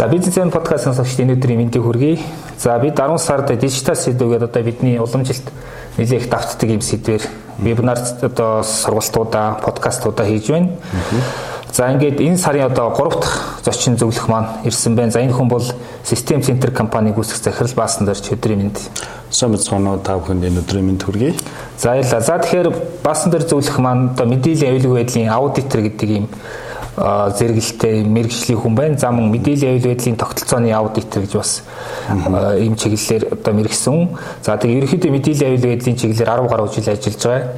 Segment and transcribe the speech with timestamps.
[0.00, 2.22] За бизнесмен подкастын сонсогчдын өнөөдрийн мэндийг хүргэе.
[2.56, 5.44] За бид 10 сард дижитал сэдвгээд одоо бидний уламжилт
[5.98, 7.20] нэлээх давтдаг юм сэдвэр
[7.58, 10.70] вебинар одоо сургалтуудаа, подкастуудаа хийж байна.
[11.70, 15.12] За ингээд энэ сарын одоо 3 дахь зочин зөвлөх маань ирсэн байна.
[15.12, 15.68] За энэ хүн бол
[16.08, 18.80] System Center компаниг үүсгэх захирал Баасан дөрч өдрийн мэнд.
[19.28, 21.36] Сайн мэцгоноо та бүхэнд энэ өдрийн мэнд хүргэе.
[21.76, 22.24] За баярлалаа.
[22.24, 26.28] За тэгэхээр Баасан дөрч зөвлөх маань одоо мэдээллийн аюулгүй байдлын аудитор гэдэг юм
[27.00, 28.98] зэрэгэлтэй мэрэгжлийн хүн байна.
[28.98, 31.62] За мөн мэдээллийн аюул байдлын тогтолцооны аудитор гэж бас
[32.60, 34.08] ийм чиглэлээр одоо мэрэгсэн.
[34.44, 37.48] За тэгээ ерөнхийдөө мэдээллийн аюул байдлын чиглэлээр 10 гаруй жил ажиллаж байгаа.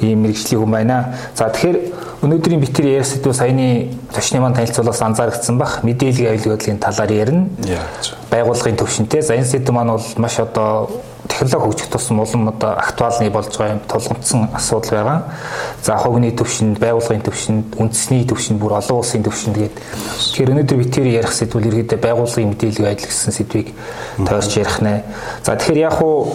[0.00, 1.16] Ийм мэрэгжлийн хүн байна.
[1.32, 1.78] За тэгэхээр
[2.20, 7.48] өнөөдрийн битэр ярих сэдв саяны зочны маань танилцуулаас анзаарчихсан бах мэдээллийн аюул байдлын талаар ярина.
[8.30, 9.22] Байгууллагын төвшөнтэй.
[9.22, 10.90] За энэ сэдв маань бол маш одоо
[11.28, 15.18] технологи хөгжих тусам улам одоо актуалны болж байгаа юм тулгымдсан асуудал байгаа.
[15.82, 20.86] За хогны төвшөнд, байгууллагын төвшөнд, үндэсний төвшөнд, бүр олон улсын төвшөнд гээд тэгэхээр өнөөдөр би
[20.90, 23.68] тэр ярих сэдвүүл ерөөдөө байгууллагын мэдээлэл байдал гэсэн сэдвийг
[24.22, 25.02] тойрч ярих нэ.
[25.42, 26.34] За тэгэхээр яг уу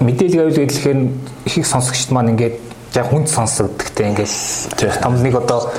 [0.00, 1.00] мэдээлэл аюул гэхлээр
[1.46, 2.56] их их сонсогчд маань ингээд
[2.94, 5.70] яг хүнд сонсогддогтэй ингээд том нэг одоо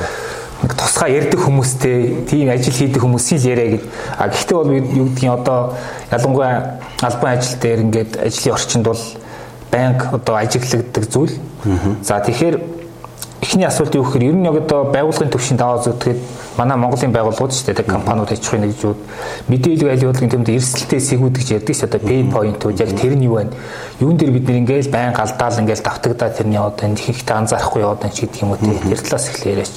[0.64, 3.86] нэг тусгай ярддаг хүмүүстэй тийм ажил хийдэг хүмүүсийн л яриа гэд.
[4.18, 5.76] А гэхдээ бол юу гэдгийг одоо
[6.12, 9.02] ялангуяа албан ажил дээр ингээд ажлын орчинд бол
[9.72, 11.36] банк одоо ажиглагддаг зүйл.
[12.02, 12.56] За тэгэхээр
[13.44, 16.20] эхний асуулт юу гэхээр ер нь яг одоо байгууллагын төвшин даваа зүтгэхэд
[16.58, 19.00] манай Монголын байгууллагууд шүү дээ компаниуд аж ахуйн нэгжүүд
[19.52, 23.44] мэдээлэл айлуулгын төвд эрсдэлтэй сэгүүд гэж ярьдаг шүү дээ пей поинтууд яг тэр нь юу
[23.44, 23.52] вэ?
[24.00, 28.06] Юун дээр бид нэр ингээл байн галдаал ингээл давтагдаа тэрний одоо энэ ихэнхдээ анзаарахгүй яваад
[28.08, 29.76] энэ ч гэдэг юм уу тэр талаас эхлэх яриач.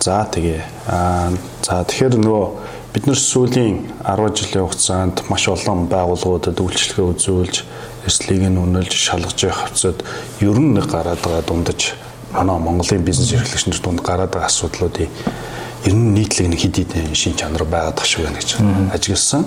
[0.00, 0.64] За тэгээ.
[0.88, 1.28] Аа
[1.60, 2.44] за тэгэхээр нөгөө
[2.96, 7.56] бид нар сүүлийн 10 жилийн хугацаанд маш олон байгууллагуудад үйлчлэгээ үзүүлж
[8.08, 10.00] эрсдлийг нь үнэлж шалгаж явах хавцад
[10.40, 11.92] ер нь нэг гараад байгаа дундаж
[12.32, 15.12] манай Монголын бизнес эрхлэгчнэр дунд гараад байгаа асуудлуудын
[15.84, 18.56] ер нь нийтлэг нэг хэд хэдэн шин чанар байгаад тах шиг байна гэж
[18.96, 19.44] ажигласан.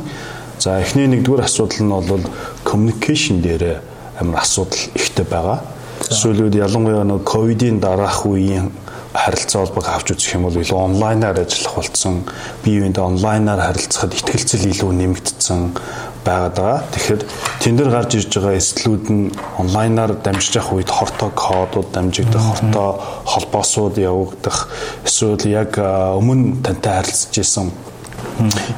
[0.61, 2.23] За эхний нэгдүгээр асуудал нь бол
[2.61, 3.81] communication дээр
[4.21, 5.65] амар асуудал ихтэй байгаа.
[6.13, 8.69] Сүүлүүд ялангуяа нэг ковидын дараах үеийн
[9.13, 12.25] харилцаа холбоог авч үзэх юм бол илүү онлайнаар ажиллах болсон.
[12.65, 15.61] Бие биендээ онлайнаар харилцахад ихтгэлцэл илүү нэмэгдсэн
[16.25, 16.79] байгаад байгаа.
[16.91, 17.21] Тэгэхээр
[17.61, 19.31] тэн дээр гарч ирж байгаа эслүүд нь
[19.61, 22.89] онлайнаар дамжиж явах үед хортой кодууд дамжигдах, хортой
[23.29, 24.71] холбоосууд явагдах
[25.05, 27.69] эсвэл яг өмнө тантай харилцаж исэн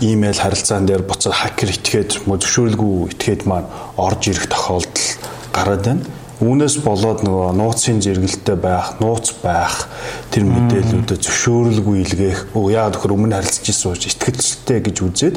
[0.01, 5.07] имэйл харилцаан дээр буцаад хакер итгээд мө зөвшөөрөлгүй итгээд маань орж ирэх тохиолдол
[5.53, 6.03] гараад байна.
[6.43, 9.87] Үүнээс болоод нөгөө нууцын зэрэгэлтэй байх, нууц байх
[10.35, 15.35] тэр мэдээллүүдэд зөвшөөрөлгүй илгээх, өө яа тэгэхээр өмнө харилцаж исэн учраас ихтгэлцэлтэй гэж үзээд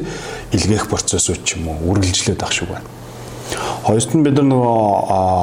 [0.59, 2.91] илгээх процессууд ч юм уу үргэлжлээд ах шиг байна.
[3.89, 4.79] Хоёрт нь бид нар нөгөө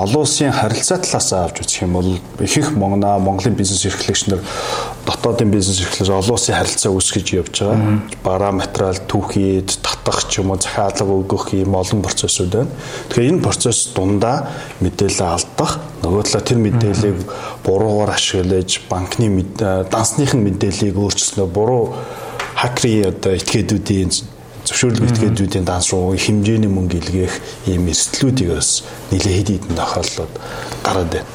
[0.05, 4.41] олон улсын харилцаа талаас авч үзэх юм бол их их Монголоо Монголын бизнес эрхлэгч нар
[5.05, 8.05] дотоодын бизнес эрхлэгч олон улсын харилцаа үүсгэж явж байгаа.
[8.21, 12.69] Бараа материал түүхийд татах ч юм уу захиалга өгөх юм олон процессууд байна.
[13.09, 17.17] Тэгэхээр энэ процесс дундаа мэдээлэл алдах, нөгөө талаа тэр мэдээллийг
[17.65, 19.41] буруугаар ашиглаж банкны
[19.89, 21.97] дансных нь мэдээллийг өөрчлснөө буруу
[22.55, 24.34] хакерийн одоо этгээдүүдийн
[24.65, 27.35] зөвшөөрлөг этгээдүүдийн данс руу хэмжээний мөнгө илгээх
[27.69, 28.83] ийм эрсдлүүдийг бас
[29.13, 30.33] нэлээд хэд хэдэн тохиолдлууд
[30.83, 31.29] гараад байна.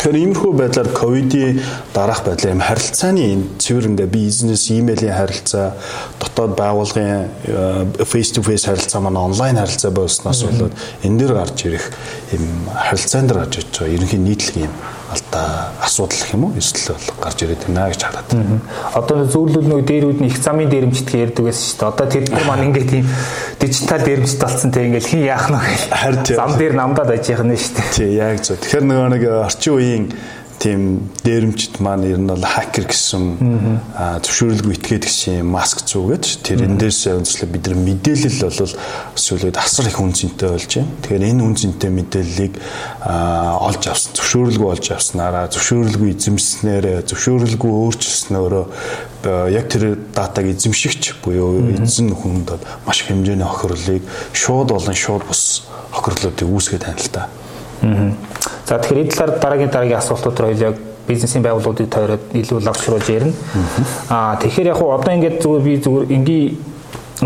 [0.00, 1.60] Тэгэхээр иймэрхүү байдлаар ковидын
[1.92, 5.76] дараах байдлаа юм харилцааны энэ цэвэрэндээ бизнес, имэйлийн харилцаа,
[6.16, 7.28] дотоод байгууллагын
[8.08, 10.72] face to face харилцаа маань онлайн харилцаа болсноос болоод
[11.04, 11.84] энэ дэр гарч ирэх
[12.32, 14.74] юм харилцаан дээр гарч иж байгаа ерөнхийн нийтлэг юм
[15.10, 18.30] алдаа асуудал гэх юм уу эсвэл гарч ирээд байна гэж хараад.
[18.94, 21.90] Одоо зөвлөл нөгөө дээрүүд нь их замын дээрэмчдгээ ярьдаг байсан шүү дээ.
[21.90, 23.06] Одоо тэр нар маань ингээд тийм
[23.58, 25.74] дижитал дээрэмчд болсон те ингээд хин яах нь вэ?
[26.30, 27.90] Зам дээр намдаад ажих нь шүү дээ.
[27.90, 28.62] Тий яг зөв.
[28.62, 30.04] Тэгэхээр нөгөө нэг орчин үеийн
[30.60, 33.24] тийм дээрэмчд маань ер нь бол хакер гэсэн
[34.20, 38.72] зөвшөөрлгүй итгээд гэсэн маск зүүгээд тэр эндээс үндэслээ бид нар мэдээлэл бол
[39.16, 40.92] сүүлээд асар их үнцэнтэй болж байна.
[41.00, 42.54] Тэгэхээр энэ үнцэнтэй мэдээллийг
[43.00, 48.64] олж авсан зөвшөөрлгүй олж авснараа зөвшөөрлгүй эзэмснээр зөвшөөрлгүй өөрчилснөөрөө
[49.56, 54.04] яг тэр датаг эзэмшигч буюу эзэн хүнд маш хэмжээний охирлыг
[54.36, 55.64] шууд болон шууд бус
[55.96, 57.32] охирлуудыг үүсгэж тань л та.
[57.80, 58.12] Аа
[58.70, 60.76] За тэгэхээр энэ талаар дараагийн дараагийн асуултууд руу яг
[61.10, 63.34] бизнесийн байгууллагуудыг тойроод илүү лавшруулж ярина.
[64.14, 66.46] Аа тэгэхээр яг одоо ингээд зүгээр би зүгээр энгийн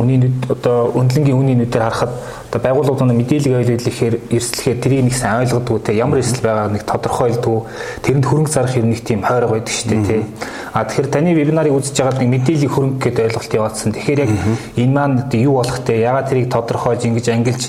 [0.01, 2.17] үний одоо өндлөнгийн үний нүдээр харахад
[2.49, 6.89] одоо байгууллагууд нь мэдээлэл ойлголохоор эрсдлэхээр тэрийг нэг сайн ойлгодгоо те ямар эрсдэл байгаа нэг
[6.89, 7.59] тодорхойлдгоо
[8.01, 10.25] тэрэнд хөрөнгө зарах юм нэг тийм хойрог байдаг шүү дээ те.
[10.73, 13.93] А тэгэхээр таны вебинарыг үзэж байгаад нэг мэдээллийн хөрөнгө гэдэг ойлголт яваадсан.
[13.93, 14.33] Тэгэхээр яг
[14.81, 17.63] энэ маань юу болох те ягаад тэрийг тодорхойлж ингэж ангилж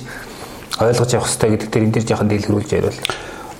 [0.79, 2.99] ойлгож явах хэрэгтэй гэдэг дээр энэ дэр жоохон дэлгэрүүлж яриул.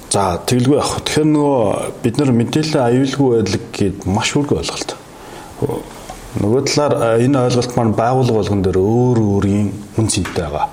[0.09, 1.01] За тэгэлгүй явах.
[1.03, 1.63] Тэгэхээр нөгөө
[2.03, 4.95] бид нар мэдээлэл аюулгүй байдал гээд маш үрг ойлголт.
[6.39, 10.67] Нөгөө талаар энэ ойлголт маань байгууллага болгон дээр өөр өөрийн үн цэнтэй байгаа.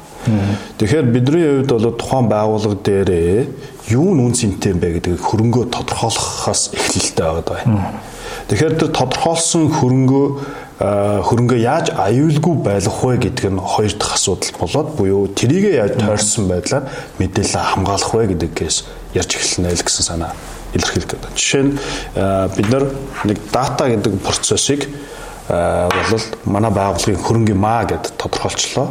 [0.78, 3.46] Тэгэхээр бидний хувьд бол тухайн байгууллага дээрээ
[3.90, 7.66] юу нь үн цэнтэй юм бэ гэдгийг хөрөнгөө тодорхойлохоос эхлэлтэй байгаа.
[8.48, 10.26] Тэгэхээр тэр тодорхойлсон хөрөнгөө
[10.82, 16.50] хөрөнгөө яаж аюулгүй байлгах вэ гэдэг нь хоёр дахь асуудал болоод буюу трийгээ яаж тойрсон
[16.50, 16.90] байдлаар
[17.22, 18.76] мэдээлэл хамгаалах вэ гэдэгээс
[19.14, 20.32] ярьж эхэлнэ л гэсэн санаа
[20.74, 21.30] илэрхийлэх гэдэг.
[21.38, 21.72] Жишээ нь
[22.56, 22.84] бид нар
[23.28, 24.88] нэг дата гэдэг процессыг
[25.48, 28.86] бол манай байгууллагын хөрөнгөний маа гэдээ тодорхойлчлоо.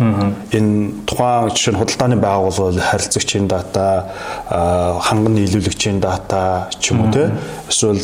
[0.54, 4.14] Энэ тухайн жишээ нь худалдааны байгууллага харилцагчийн дата,
[4.48, 7.32] ханган нийлүүлэгчийн дата ч юм уу те
[7.72, 7.98] эсвэл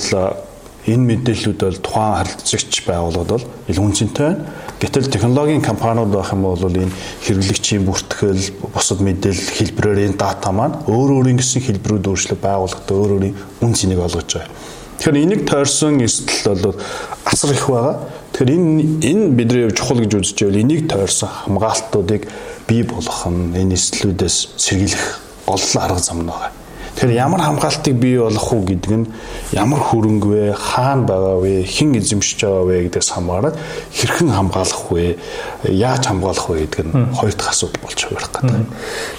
[0.87, 4.45] энэ мэдээллүүд бол тухайн харилцагч байгууллагад бол илүү үнцэнтэй байна.
[4.79, 6.95] Гэтэл технологийн компаниуд байх юм бол энэ
[7.27, 13.11] хэрэглэгчийн бүртгэл, бусад мэдээлэл хэлбэрээр энэ дата маань өөр өөрийн гэсэн хэлбэрүүд өөрчлөлт байгууллагад өөр
[13.19, 14.53] өөрийн үн цэнийг олгож байгаа.
[14.97, 16.79] Тэгэхээр энийг тойрсон эстэл бол
[17.27, 17.95] асар их байгаа.
[18.33, 18.81] Тэгэхээр энэ
[19.11, 22.23] энэ бидний чухал гэж үзэж байвал энийг тойрсон хамгаалтуудыг
[22.65, 25.05] бий болгох нь энэ эслүүдээс сэргийлэх
[25.45, 26.56] олон арга зам нь байгаа.
[26.97, 29.05] Тэгэхээр ямар хамгаалтыг бий болгох уу гэдэг нь
[29.53, 33.55] ямар хөрөнгө вэ, хаана байгаа вэ, хэн эзэмшиж байгаа вэ гэдгээс хамаарат
[33.93, 35.21] хэрхэн хамгаалах вэ,
[35.69, 38.65] яаж хамгаалах вэ гэдэг нь хоёр дахь асуудал болж хувирах гэдэг.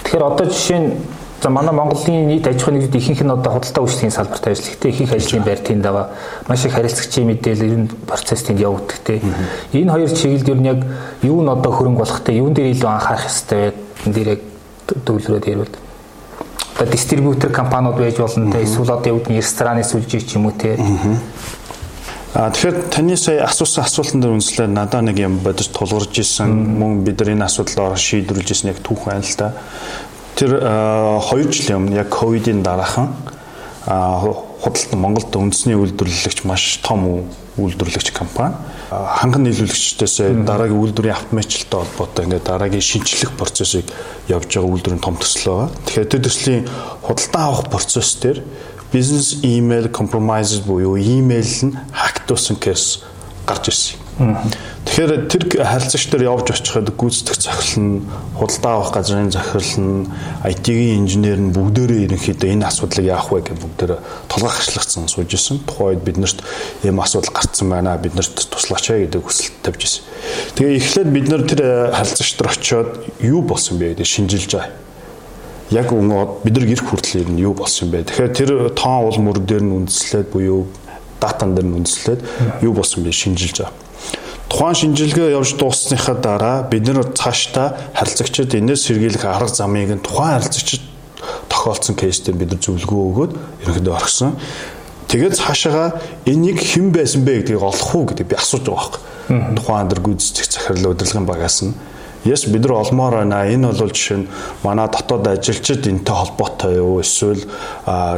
[0.02, 0.90] Тэгэхээр одоо жишээ нь
[1.38, 4.74] За манай Монголын нийт аж ахуйн нэгжид ихэнх нь одоо худалдаа үйлчлэгийн салбарт ажиллах.
[4.74, 6.10] Гэтэ ихэнх ажлын байр тэнд байгаа.
[6.50, 9.22] Маш их харилцагчийн мэдээлэл ер нь процесс тэнд явагддаг те.
[9.70, 10.82] Энэ хоёр чиглэлд ер нь яг
[11.22, 13.74] юу нь одоо хөрөнгө болох те, юун дээр илүү анхаарах хэрэгтэй вэ?
[14.02, 14.42] Энд дээр яг
[15.06, 15.70] төвлөрөөд ярил
[16.78, 20.52] одоо дистрибьютор компаниуд байж болно те эсвэл одоо юу гэдэг рестораны сүлжээ ч юм уу
[20.52, 20.78] те.
[22.34, 27.18] А тэгэхээр таны сая асуусан асуултанд үнслээр надад нэг юм бодож тулгарч исэн мөн бид
[27.18, 29.52] нар энэ асуудлаар шийдвэрлэж исэн яг түүх байна л да.
[30.38, 33.10] Тэр 2 жилийн өмнө яг ковидын дараахан
[34.62, 37.26] худалдан Монголд үндэсний үйлдвэрлэгч маш том
[37.58, 38.54] үйлдвэрлэгч компани
[38.88, 40.16] ханган нийлүүлэгчдээс
[40.48, 43.84] дараагийн үйлдвэрийн автоматчлалтай холбоотой ингээд дараагийн шинжлэх процессыг
[44.32, 45.68] явж байгаа үйлдвэрийн том төсөл байгаа.
[45.84, 46.64] Тэгэхээр тэр төслийн
[47.04, 48.40] худалдан авах процесс дээр
[48.88, 53.04] бизнес email compromises буюу email нь хактуусан кейс
[53.44, 54.07] гарч ирсэн.
[54.18, 58.02] Тэгэхээр тэр харилцагч нар явж очиход гүйцэтгэх захирал нь
[58.34, 60.10] худалдаа авах газрын захирал нь
[60.42, 65.62] IT-ийн инженер нь бүгдээрээ ерөнхийдөө энэ асуудлыг яах вэ гэж бүгдээрээ толгойг хашлгацсан сууж исэн.
[65.62, 66.42] Тухайд биднэрт
[66.82, 67.94] ийм асуудал гарцсан байна.
[67.94, 70.02] Биднэрт туслаач ээ гэдэг хүсэлт тавьж исэн.
[70.58, 71.60] Тэгээ эхлээд бид нар тэр
[71.94, 72.90] харилцагч нар очиод
[73.22, 74.88] юу болсон бэ гэдэг шинжилж байгаа
[75.70, 78.08] яг өнгө бид нар гэр хүртэл юу болсон юм бэ?
[78.08, 80.66] Тэгэхээр тэр тоон уул мөр дээр нь үндэслээд буюу
[81.20, 83.87] датан дээр нь үндэслээд юу болсон бэ шинжилж байгаа.
[84.48, 90.40] Тухайн шинжилгээ явж дууссныхаа дараа бид нэр цаашдаа харилцагчид энэс сэргийлэх арга замыг нь тухайн
[90.40, 90.82] харилцагчид
[91.52, 94.40] тохиолдсон кейстэй бид нар зөвлөгөө өгөөд ерөнхийдөө орхисон.
[95.08, 99.56] Тэгээд цаашаага энийг хэн байсан бэ гэдгийг олох уу гэдэг би асууж байгаа байхгүй.
[99.56, 101.76] Тухайн дөр гүйцэтгэх захирал удирдлагын багаас нь
[102.24, 103.46] Yes бид нар олмоор байна.
[103.46, 104.28] Энэ бол жишээ нь
[104.62, 107.44] манай дотоод ажилчид энтэй холбоотой юу эсвэл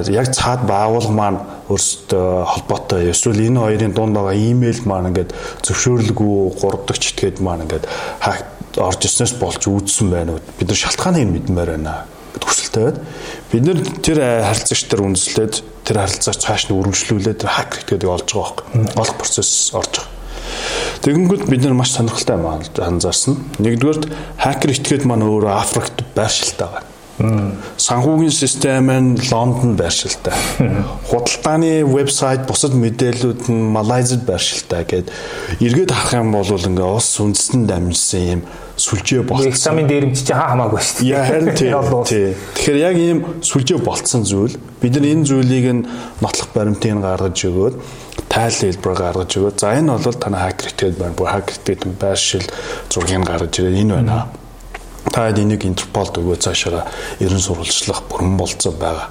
[0.08, 5.35] яг цаад байгууллага маань өөрсдөө холбоотой эсвэл энэ хоёрын дунд байгаа имэйл маань ингээд
[5.67, 7.85] зөвшөөрлгүй 3 дахь читгээд маань ингээд
[8.79, 10.38] орж ирснээс болж үүдсэн байна.
[10.58, 12.99] Бид нар шалтгааныг мэдмээр байна гэд хүсэлтэй байд.
[13.50, 15.55] Бид нэр тэр харилцагч нар үндэслээд
[15.85, 18.94] тэр харилцаач цааш нь үргэлжлүүлээд тэр хак гэдгийг олж байгаа байхгүй.
[18.94, 20.20] Олох процесс орж байгаа.
[21.00, 23.40] Тэгэнгүүт бид нар маш сонирхолтой юм анзаарсан.
[23.57, 24.04] Нэгдүгээрт
[24.37, 26.90] хакер этгээд маань өөрөө Африкт байршилтай байна.
[27.76, 30.33] Санхүүгийн систем нь Лондонд байршилтай.
[31.09, 35.12] Худалдааны вебсайт бусад мэдээллүүд нь Малайзад байршилтай гэд
[35.61, 38.42] эргээд харах юм бол ингээ улс үндэстэн дамжсан юм
[38.80, 39.52] сүлжээ болцсон.
[39.52, 41.12] Экзамен дээрэмч чи хаа хамаагүй шүү дээ.
[41.12, 42.33] Яа харин тийм.
[42.57, 45.83] Тэгэхээр яг ийм сүлжээ болцсон зүйл бид нар энэ зүйлийг нь
[46.25, 47.75] нотлох баримтыг гаргаж өгөөд
[48.31, 51.19] тайл хэлбэр гаргаж өгөөд за энэ бол таны хакер итгэдэг байна.
[51.19, 52.47] Бүр хакер итгэдэг байршил
[52.87, 54.31] зургийг гаргаж ирээд энэ байна.
[55.11, 56.87] Та энийг Интерполд өгөө цаашаа
[57.19, 59.11] ерэн сурвалжлах бүрэн болцоо байгаа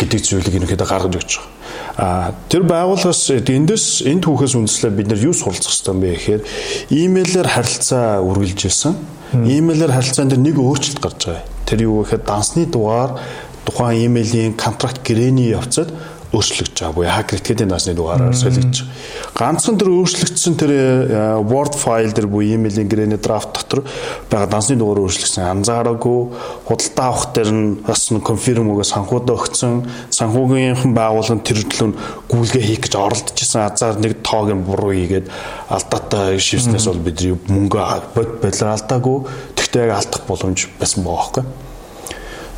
[0.00, 1.56] гэдэг зүйлийг ерөнхийдөө гаргаж өгч байгаа.
[1.98, 6.42] А тэр байгууллагаас эндээс энэ түүхээс үндэслээ бид нар юу суралцах ёстой юм бэ гэхээр
[6.88, 8.94] имэйлээр харилцаа үргэлжилсэн.
[9.34, 11.44] Имэйлээр харилцаан дээр нэг өөрчлөлт гарч байгаа.
[11.66, 13.18] Тэр юу гэхээр дансны дугаар
[13.66, 15.90] тухайн имэйлийн контракт гэрээний явцад
[16.38, 16.94] өөрчлөгдөж байгаа.
[16.94, 19.34] Буюу хакер этгээдийн насны дугаараар солигдож байгаа.
[19.34, 23.82] Ганцхан тэр өөрчлөгдсөн тэр э, Word файл дээр буюу имэйлийн гэрээний драфт дотор
[24.30, 25.50] байгаа дансны дугаар өөрчлөгдсөн.
[25.50, 26.18] Анзаараагүй
[26.64, 29.84] худалдаа авах дээр нь бас конфирм өгөө санхуудаа өгсөн.
[30.14, 31.98] Санхүүгийнхэн байгууллагын тэр төлөв
[32.30, 35.26] гүйлгээ хийх гэж оролдож исэн азар нэг тоог нь буруу хийгээд
[35.68, 37.82] алдаатай шивснээс бол бидний мөнгө
[38.14, 39.18] бод бодлоо алдаагүй.
[39.58, 41.67] Тэгтээ яг алдах боломж байсан байгаа байхгүй.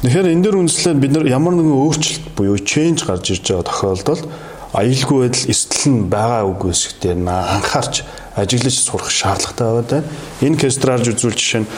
[0.01, 4.25] Тэгэхээр энэ дэр үндэслээд бид нар ямар нэгэн өөрчлөлт буюу change гарч ирж байгаа тохиолдолд
[4.73, 7.95] аюулгүй байдал эрсдэл нь байгаа үгүй эсэгтэй анхаарч
[8.33, 9.69] ажиглаж сурах шаардлагатай
[10.01, 10.03] байгаа.
[10.41, 11.71] Энэ кестраарж үзүүл жишээ нь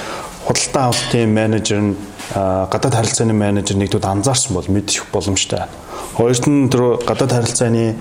[0.46, 1.98] худалдан авалтын менежер нь
[2.30, 5.66] гадаад харилцааны менежер нэгдүүд анзаарсан бол мэдэх боломжтой.
[6.16, 7.96] Хоёрт нь тэр гадаад харилцааны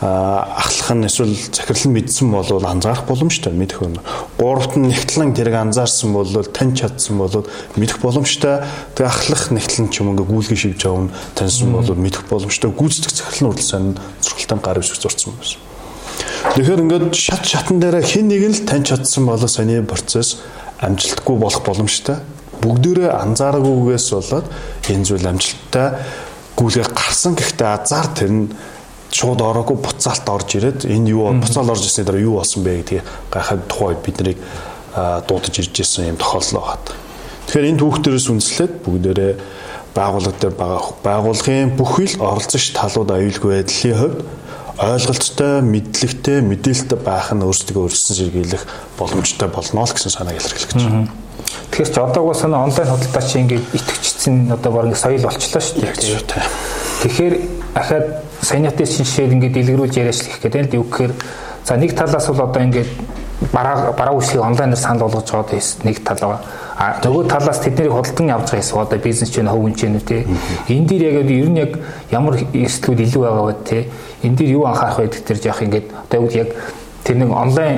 [0.00, 3.96] ахлах нь эсвэл захирал нь мэдсэн бол анзаарах боломжтой мэдэх юм.
[4.36, 7.48] Гуравт нь нэгтлэн тэрийг анзаарсан бол тань чадсан бол
[7.80, 8.60] мэдэх боломжтой.
[8.92, 12.70] Тэгээ ахлах нэгтлэн ч юм ингээ гүйлгээ шивж нь таньсан бол мэдэх боломжтой.
[12.76, 13.84] Гүйцэтгэх захирал нь урдсан
[14.20, 15.60] зурхалтай гар өвсөх зурцсан байсан.
[16.60, 20.44] Тэгэхээр ингээд шат шатан дээр хин нэг нь л тань чадсан бол сони процесс
[20.84, 22.20] амжилтгүй болох боломжтой.
[22.60, 24.46] Бүгдээрээ анзаараагүйгээс болоод
[24.88, 25.88] энэ зүйл амжилттай
[26.56, 28.44] гүйлгээ гарсан гэхдээ азар тэр нь
[29.12, 33.04] шууд ороогүй буцаалт орж ирээд энэ юу буцаал орж ирсний дараа юу болсон бэ гэдгийг
[33.30, 34.38] гайхаад тухай бид нарыг
[35.28, 36.96] дуудаж ирж ирсэн юм тохиолдол байна.
[37.46, 39.32] Тэгэхээр энэ түүхтэрээс үндэслээд бүгдээрээ
[39.94, 44.18] байгууллага дээр байгаа байгууллагын бүхэл оролцогч талууд аюулгүй байдлын хувьд
[44.76, 48.64] ойлголттой, мэдлэгтэй, мэдээлэлтэй байх нь өөрсдөө өрсөн сэргийлэх
[49.00, 51.08] боломжтой болно л гэсэн санааг илэрхийлэх гэж байна.
[51.70, 55.80] Тэгэхээр ч одоо угаасаа онлайн худалдаа чи ингээд итгэвчсэн одоо баг ингээд соёл болчлоо шүү
[55.80, 56.44] дээ.
[57.02, 57.34] Тэгэхээр
[57.76, 58.06] ахаад
[58.42, 61.12] саяны шинжлэхээр ингээд дэлгэрүүлж яриач гэх гэдэг л юу гэхээр
[61.64, 62.90] за нэг талаас бол одоо ингээд
[63.52, 66.40] бараа бараа үйлчлэгийг онлайнаар санал болгож байгаа гэсэн нэг тал байгаа.
[66.78, 70.24] А нөгөө талаас тэднийг худалдан явж байгаа гэсэн одоо бизнес ч хөвөн ч юм тий.
[70.72, 71.72] Энэ дээр яг ер нь яг
[72.10, 73.82] ямар эрсдлүүд илүү байгаа вэ тий.
[74.24, 76.48] Энэ дээр юу анхаарах вэ гэдэг тэр яах ингээд одоо яг
[77.04, 77.76] тэр нэг онлайн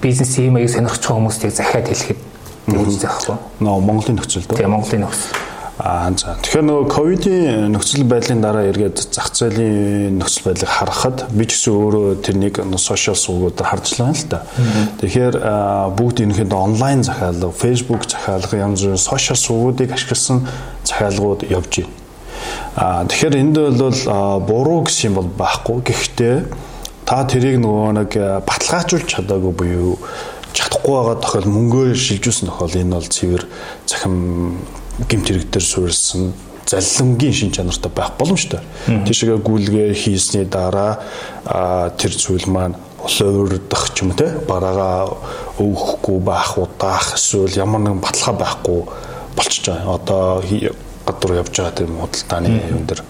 [0.00, 2.31] бизнес хиймэйг сонирхож байгаа хүмүүстийг захиад хэлэхэд
[2.68, 3.36] тэгж заахгүй.
[3.62, 4.58] Нөө Монголын нөхцөл дөө.
[4.60, 5.50] Тийм Монголын нөхцөл.
[5.82, 6.36] Аа за.
[6.44, 11.72] Тэгэхээр нөгөө ковидын нөхцөл байдлын дараа эргээд зах зээлийн нөхцөл байдлыг харахад би ч гэсэн
[11.74, 14.38] өөрөө тэрнийг сошиал сувгуудаар харж байгаа л да.
[15.00, 15.34] Тэгэхээр
[15.96, 20.46] бүгд ерөнхийдөө онлайн захиалга, Facebook захиалга, янз бүрийн сошиал сувгуудыг ашигласан
[20.84, 21.90] захиалгууд явж байна.
[22.76, 23.98] Аа тэгэхээр энд бол
[24.44, 25.82] буруу гэсэн юм бол байхгүй.
[25.88, 26.36] Гэхдээ
[27.08, 28.10] та тэрийг нөгөө нэг
[28.46, 29.96] баталгаажуулж чадаагүй буюу
[30.52, 33.44] чадахгүй байгаа тохиол мөнгөөр шилжүүлсэн тохиол энэ бол цэвэр
[33.86, 34.14] захим
[35.08, 36.32] гимт хэрэг дээр суурилсан
[36.66, 38.60] заллангийн шин чанартай байх боломжтой.
[38.86, 41.00] Тийшээ гүйлгээ хийсний дараа
[41.98, 45.18] тэр зүйл маань улуурдах ч юм те бараага
[45.58, 48.80] өвөхгүй байх удаах эсвэл ямар нэгэн баталгаа байхгүй
[49.36, 49.94] болчихж байгаа.
[49.98, 50.42] Одоо
[51.06, 53.02] гадуур явж байгаа тийм худалдааны юм дээр.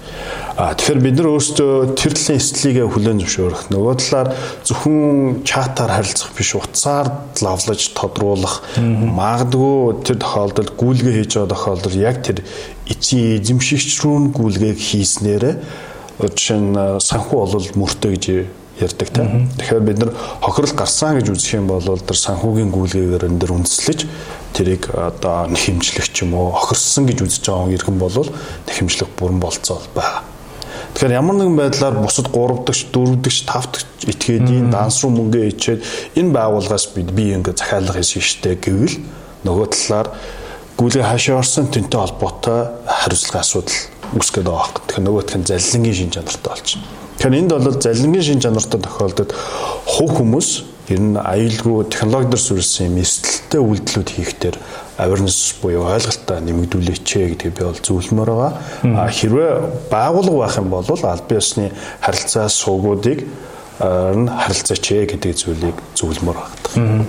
[0.57, 3.63] А тэгэхээр бид нар өөрсдөө тэр талын эслэгээ хүлээн зөвшөөрөх.
[3.73, 4.29] Нөгөө талаар
[4.69, 7.09] зөвхөн чатаар харилцах биш утсаар
[7.41, 8.61] лавлаж тодруулах.
[8.81, 12.45] Магадгүй тэр тохиолдолд гүйлгээ хийж байгаа тохиолдолд яг тэр
[12.85, 15.55] эцсийн эзэмшигч рүү гүйлгээг хийснээрээ
[16.21, 18.25] жишээ нь санхүү болол мөртөө гэж
[18.83, 19.49] ярьдаг тийм.
[19.59, 20.11] Тэгэхээр бид нар
[20.43, 24.01] хохирол гарсан гэж үзэх юм бол тэр санхүүгийн гүйлгээгээр энэ дэр үндэслэж
[24.53, 28.29] тэрийг одоо нэхэмжлэх ч юм уу хохирсон гэж үзэж байгаа иргэн бол
[28.69, 30.29] нэхэмжлэх бүрэн болцоо байгаа.
[30.93, 35.41] Тэгэхээр ямар нэгэн байдлаар бусад 3 дагч 4 дагч 5 дагч этгээдийн данс руу мөнгө
[35.49, 35.81] ичээд
[36.21, 38.97] энэ байгууллагаас бид би ингээ захиалга хийсэн штэ гэвэл
[39.49, 40.09] нөгөө талаар
[40.77, 43.81] гүйлгээ хаашаа орсон тэнтэй холбоотой хариуцлагын асуудал
[44.21, 44.85] үүсгээд байгаа хэрэг.
[44.85, 47.02] Тэгэхээр нөгөөх нь заллингийн шин чанартай болчихно.
[47.19, 49.31] Тэгэхээр энд бол заллингийн шин чанартай тохиолдод
[49.87, 50.49] хувь хүмүүс
[50.93, 54.55] ер нь аюулгүй технологи дээр суурилсан юм эрсдэлтэй үйлдэлүүд хийхдээ
[54.99, 58.53] awareness буюу ойлголтоо нэмэгдүүлээч гэдгийг би бол зөвлөмөр байгаа.
[58.99, 59.53] А хэрвээ
[59.91, 63.25] байгуулга байх юм бол аль биесны харилцаа суугуудыг
[63.79, 67.07] харилцаач гэдэг зүйлийг зөвлөмөр байгаа.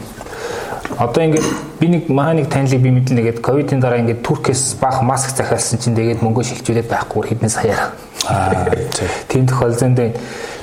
[0.98, 1.48] Одоо ингээд
[1.80, 5.96] би нэг маханыг танилыг би мэднэ гэдэг ковидын дараа ингээд туркээс баах маск захиалсан чинь
[5.96, 7.96] тэгээд мөнгө шилжүүлээд байхгүй хэдэн саяар.
[8.28, 8.68] Аа
[9.28, 10.12] тийм тохиолдсон дээ.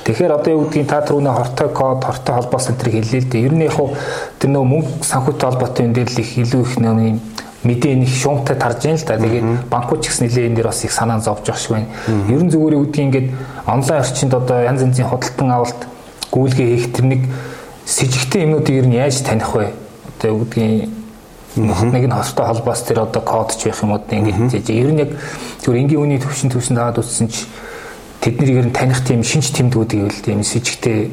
[0.05, 3.45] Тэгэхээр одоо юу гэдгийг та түрүүний хортой код, хортой холбоос энэ төр хэлээ л дээ.
[3.45, 3.93] Ер нь яг хуу
[4.39, 7.21] тэр нөө мөнгө санхүүтэй холбоотой энэ дээр л их илүү их нэг
[7.61, 9.21] мэдээ нэг шуумтай тарж яана л да.
[9.21, 11.89] Тэгээд банкуч гэсэн нэлээ энэ дээр бас их санаа зовж явах шиг байна.
[12.29, 13.27] Ер нь зүгээр юу гэдгийг ингээд
[13.69, 15.81] онлайн орчинд одоо янз янзын худалдан авалт
[16.33, 17.21] гүйлгээ хийх тэр нэг
[17.85, 19.69] с ิจ гтэй юмнуудыг ер нь яаж таних вэ?
[20.29, 20.89] Юу гэдгийг
[21.57, 25.11] нэг нь хостой холбоос тэр одоо код ч байх юм уу ингээд ер нь яг
[25.65, 27.49] зүгээр энгийн үний төвшин төвшин дагаад үзсэн чинь
[28.21, 31.11] тэднийг ер нь таних тийм шинж тэмдгүүд гэвэл тийм с ิจ гтэй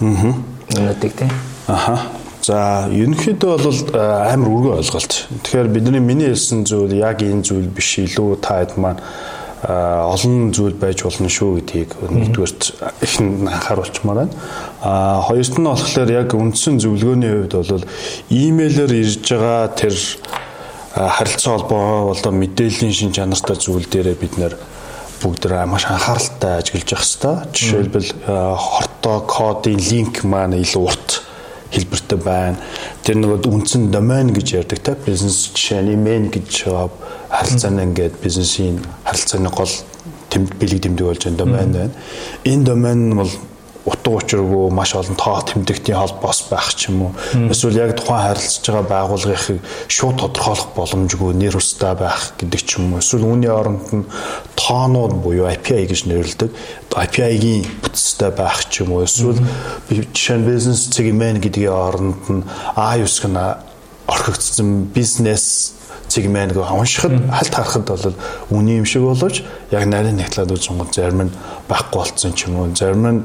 [0.00, 0.34] аа
[0.70, 1.30] юмнуудыг тийм.
[1.66, 1.98] Аха.
[2.44, 5.28] За ерөнхийдөө бол амар үргэн ойлголт.
[5.42, 9.00] Тэгэхээр бидний миний хэлсэн зүйл яг энэ зүйл биш илүү та хэд маань
[9.64, 12.62] олон зүйл байж болно шүү гэдгийг нэгдүгээрт
[13.00, 14.34] их анхааруулчмаар байна.
[14.84, 17.88] А хоёрт нь болохоор яг үндсэн зөвлөгөөний хувьд бол
[18.28, 19.96] имэйлээр ирж байгаа тэр
[20.92, 24.54] харилцаа холбоо болоо мэдээллийн шин чанартай зүйл дээрээ бид нэр
[25.24, 27.36] бүгд маш анхааралтай ажиллаж явах хэрэгтэй.
[27.56, 28.10] Жишээлбэл
[28.60, 31.23] хортой кодын линк маань илүү урт
[31.74, 32.58] хэлбэртэй байна.
[33.02, 36.70] Тэр нөгөө үндсэн домен гэж ярьдаг та бизнес жишээ нь email гэж
[37.30, 39.72] харилцааны ингээд бизнесийн харилцааны гол
[40.30, 41.90] тэмд бэлэг тэмдэг болж байгаа домен байна.
[42.44, 43.32] Энэ домен нь бол
[43.84, 47.12] утга учиргүй маш олон тоо тэмдэгтийн холбоос байх ч юм уу.
[47.52, 49.60] Эсвэл яг тухайн харилцаж байгаа байгууллагыг
[49.92, 53.04] шууд тодорхойлох боломжгүй нэр устай байх гэдэг ч юм уу.
[53.04, 54.08] Эсвэл үүний оронд нь
[54.56, 56.50] тоонууд буюу API гэж нэрлэдэг.
[56.96, 59.04] API-гийн бүтцтэй байх ч юм уу.
[59.04, 59.44] Эсвэл
[59.92, 63.44] жишээ нь бизнес сегмент гэдгийн оронд нь А9 гэнэ
[64.08, 65.76] орхигдсон бизнес
[66.14, 68.14] сегмент гоо уншихад хальт харахад бол
[68.50, 71.32] үний юм шиг боловч яг нарийн нягтлаад үзэнгүүт зарим нь
[71.68, 73.20] байхгүй болцсон ч юм уу зарим нь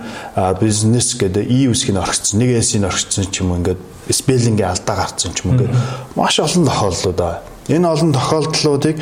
[0.59, 3.79] бизнес гэдэг и үсгийг орхицсан нэг эсийг орхицсан ч юм уу ингээд
[4.09, 5.73] спеллингийн алдаа гарцсан ч юм уу ингээд
[6.15, 7.41] маш олон тохиолдлууд байна.
[7.69, 8.97] Энэ олон тохиолдлуудыг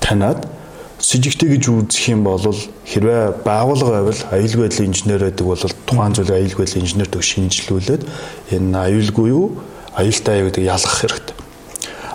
[0.00, 0.46] таниад
[1.02, 5.58] с ิจ гтэй гэж үзэх юм бол хэрвээ байгууллага байвал аюулгүй байдлын инженер байдаг бол
[5.58, 8.02] тухайн зүйлийг аюулгүй байдлын инженер төг шинжилүүлээд
[8.54, 9.58] энэ аюулгүй юу
[9.98, 11.41] аюултай юу гэдэг ялгах хэрэгтэй.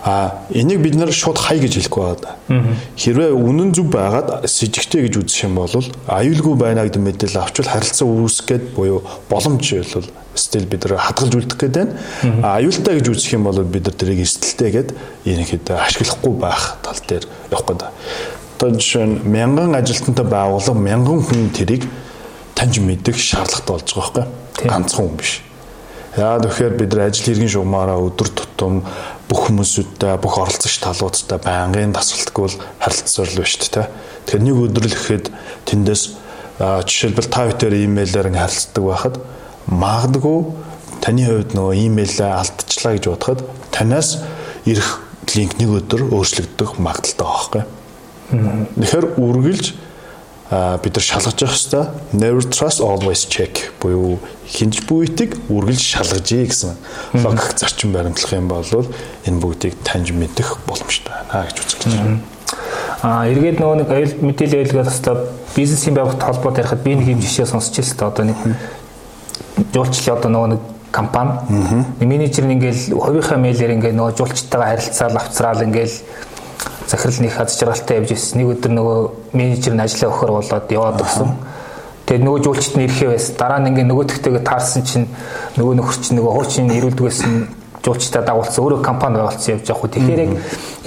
[0.08, 2.04] А энийг бид нэр шууд хай гэж хэлэхгүй
[2.48, 2.72] байна.
[2.96, 5.68] Хэрвээ үнэн зөв байгаад сэжигтэй гэж үзэх юм бол
[6.08, 11.60] аюулгүй байна гэдэг мэдээлэл авчвал харилцаа үүсгээд буюу боломж бол стил бид нар хадгалж үлдэх
[11.60, 11.92] гээд байна.
[12.40, 14.90] А аюултай гэж үзэх юм бол бид нар тэрийг эрсдэлтэй гээд
[15.28, 17.84] ерөнхийдөө ашиглахгүй байх тал дээр явах гээд.
[18.56, 21.84] Одоо жишээ нь мянган ажилтнтай байгууллага мянган хүн тэрийг
[22.56, 25.44] таньж мэдэх шаардлагатай болж байгаа байхгүй ганцхан хүн биш.
[26.16, 28.82] Яа тэгэхээр бид нар ажил хэргийн шугамаараа өдөр тутам
[29.28, 32.48] бүх хүмүүсүүдтэй бүх оролцогч талуудтай байнгын тасралтгүй
[32.80, 33.86] харилцаар л биш тэ.
[34.24, 35.26] Тэгэхээр нэг өдөр л гэхэд
[35.68, 36.02] тэндээс
[36.58, 39.16] жишээлбэл та бүхэн имэйлээр ин харилцдаг байхад
[39.68, 40.38] магадгүй
[41.04, 44.18] таны хувьд нөгөө имэйлээ алдчихлаа гэж бодоход танаас
[44.64, 45.04] ирэх
[45.36, 47.62] линк нэг өдөр өөрчлөгдөх магадaltaй байхгүй.
[48.80, 49.66] Тэгэхээр үргэлж
[50.50, 51.84] бид нар шалгаж явах хэрэгтэй.
[52.12, 53.68] Never trust always check.
[53.80, 56.72] Буюу хинж бүйтийг үргэлж шалгажээ гэсэн
[57.20, 62.20] логик зарчим баримтлах юм бол энэ бүгдийг таньж мэдэх боломжтой байна гэж үзэж байна.
[63.04, 65.16] Аа эргээд нөгөө нэг аюул мэдээлэл аюулгүй тусдаа
[65.52, 68.08] бизнесийн байгууллагт холбоод ярихад би нэг юм жишээ сонсч ирсэн та.
[68.08, 68.38] Одоо нэг
[69.76, 71.32] жуулчлал одоо нөгөө нэг компани.
[72.00, 75.94] Менежер нь ингээл хувийнхаа мэйлээр ингээ нөгөө жуулчтайгаа харилцаал авцраал ингээл
[76.88, 78.40] захирал нэг аз жаргалтай явж ирсэн.
[78.40, 78.98] Нэг өдөр нөгөө
[79.36, 81.30] менежер нь ажлаа өгөхөр болоод яваад өгсөн.
[82.08, 83.34] Тэгээд нөгөө жуулчт нь ирэхээ байсан.
[83.36, 85.06] Дараа нь ингээ нөгөөдөгтэйгээ таарсан чинь
[85.60, 87.38] нөгөө нөхөр чинь нөгөө хуучин ирүүлдгээс нь
[87.84, 89.92] жуулчтай дагуулсан өөрөө компани байгуулсан явж байгаа хөө.
[89.92, 90.32] Тэгэхээр яг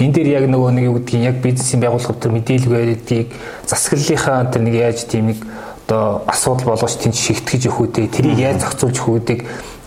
[0.02, 3.28] энэ дээр яг нөгөө нэг юу гэдгийг яг бизнесийн байгууллага төр мэдээлэл барьдгийг
[3.70, 5.38] засаглалынхаа тэр нэг яаж тийм нэг
[5.86, 9.38] одоо асуудал болгож тийм шигтгэж өгөх үедээ тэрийг яаж зохицуулж өгөх үедээ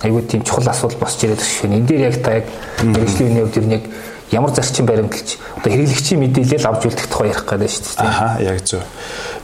[0.05, 1.69] айгүй тийм чухал асуудал босч ирээд байна шүү.
[1.71, 2.45] Энэ дээр яг та яг
[2.83, 3.83] мэрэгжлийн үеийн хувьд яг
[4.31, 8.09] ямар зарчим баримталж одоо хэрэглэгчийн мэдээлэл авч үлдэх тухай ярих гэдэг шүү дээ.
[8.09, 8.81] Аа яг зөв.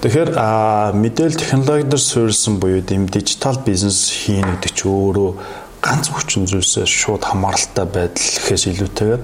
[0.02, 0.30] Тэгэхээр
[0.98, 5.32] мэдээлэл технологиор суурилсан буюу дэм дижитал бизнес хийнэ гэдэг чинь өөрөө
[5.82, 9.22] ганц хүчин зүйлсээс шууд хамааралтай байдал гэхээс илүүтэйгээр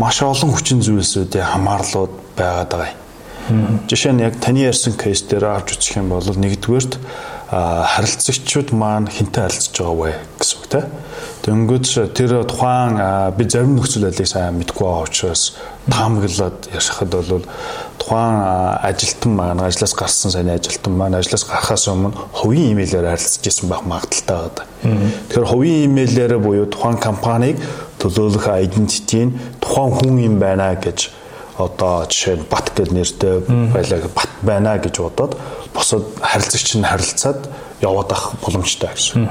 [0.00, 2.92] маш олон хүчин зүйлсүүдийн хамаарлууд байгаад байгаа
[3.48, 3.80] юм.
[3.88, 6.96] Жишээ нь яг таны ярьсан кейс дээр авч үзэх юм бол нэгдүгээрт
[7.50, 10.84] харилцагчид маань хинтээ харилцаж байгаа вэ гэсэн үг тийм
[11.48, 13.00] Тэнгүүд тэр тухайн
[13.32, 15.56] би зарим нөхцөл байдлыг сайн мэдгүй байгаа учраас
[15.88, 17.46] таамаглаад яшахад бол
[17.96, 18.36] тухайн
[18.84, 23.80] ажилтан маань ажлаас гарсан сайн ажилтан маань ажлаас гарахаас өмнө хувийн имэйлээр харилцаж исэн байх
[23.88, 24.66] магадaltaй байдаг.
[25.32, 27.56] Тэгэхээр хувийн имэйлээр буюу тухайн компанийг
[27.96, 28.44] төлөөлөх
[29.24, 29.32] нь
[29.64, 31.16] тухайн хүн юм байна гэж
[31.58, 33.34] одоо жишээ нь бат гэж нэртэй
[33.74, 35.34] байлаа бат байна гэж бодоод
[35.74, 37.50] босоод харилцагч нь харилцаад
[37.82, 39.28] яваад ах боломжтой гэсэн.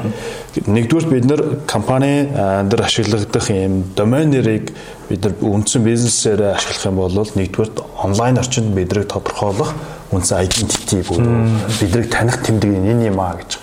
[0.67, 4.71] Нэгдүгээр бид нэр компани дээр ашиглагдах юм домен нэрийг
[5.09, 7.71] бид нар үндсэн бизнесээр ашиглах юм бол нэгдүгээр
[8.03, 9.71] онлайн орчинд бидрийг тодорхойлох
[10.11, 11.47] үндсэн identity буюу
[11.79, 13.59] бидрийг таних тэмдэг энэ юм аа гэж.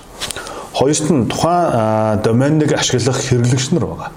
[0.77, 4.11] Хоёрт нь тухайн доменыг ашиглах хэрэглэгч нар байгаа.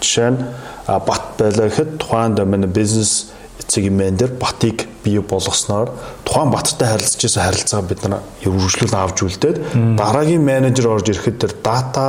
[0.00, 0.40] Жишээ нь
[0.86, 3.36] бат байлаа гэхэд тухайн домен бизнес
[3.68, 5.90] сегмент дээр батыг бий болгосноор
[6.24, 9.56] тухайн баттай харилцаж байсан харилцаа бид нар өргөжлөл авч үлдээд
[9.98, 12.06] дараагийн менежер орж ирэхэд тэр дата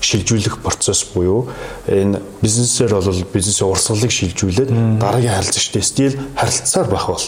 [0.00, 1.48] шилжүүлэх процесс буюу
[1.86, 7.26] энэ бизнесээр бол бизнесийн урсгалыг шилжүүлээд дараагийн харилцагчтай стил харилцаар байх бол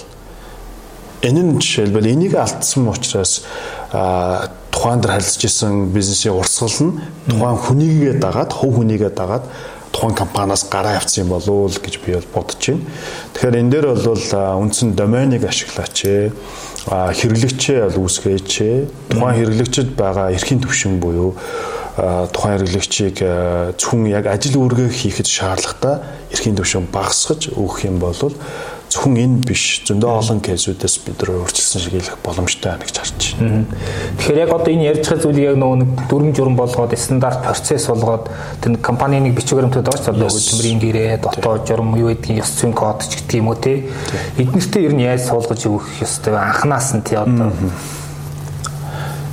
[1.22, 3.44] энэ нь жишээлбэл энийг алдсан учраас
[4.72, 9.44] тухайн дээр харилцаж исэн бизнесийн урсгал нь тухайн хүнийгээ дагаад хөв хүнийгээ дагаад
[9.92, 12.82] тухайн компаниас гараа авсан юм болов уу гэж би бол бодож байна.
[13.36, 14.24] Тэгэхээр энэ дээр бол
[14.64, 16.32] үндсэн доменыг ашиглаач ээ.
[16.88, 18.78] хэрэглэгчээ бол үүсгээч ээ.
[19.12, 21.36] Тухайн хэрэглэгчд байгаа эрхийн төвшин буюу
[21.96, 23.20] тухайн хэрэглэгчийг
[23.76, 26.00] зөвхөн яг ажил үүргээ хийхэд шаардлагатай
[26.32, 28.16] эрхийн төвшин багасгаж өгөх юм бол
[28.92, 29.80] зөвхөн энэ биш.
[29.88, 33.64] Зөндөө олон кейсүүдээс бид нар өөрчилсөн шиг хэлэх боломжтой байна гэж харж байна.
[34.20, 37.88] Тэгэхээр яг одоо энэ ярьж байгаа зүйлийг яг нөгөө нэг дүрм журм болгоод стандарт процесс
[37.88, 38.28] болгоод
[38.60, 42.52] тэр компани нэг бичиг баримтууд байгаа ч одоо хөдөлмөрийн гэрээ, дотоод журм юу гэдгийг ёс
[42.52, 43.88] зүйн код ч гэдэг юм уу те.
[44.36, 47.48] Эднэртээ ер нь яаж суулгаж өгөх ёстой анханаас нь те одоо.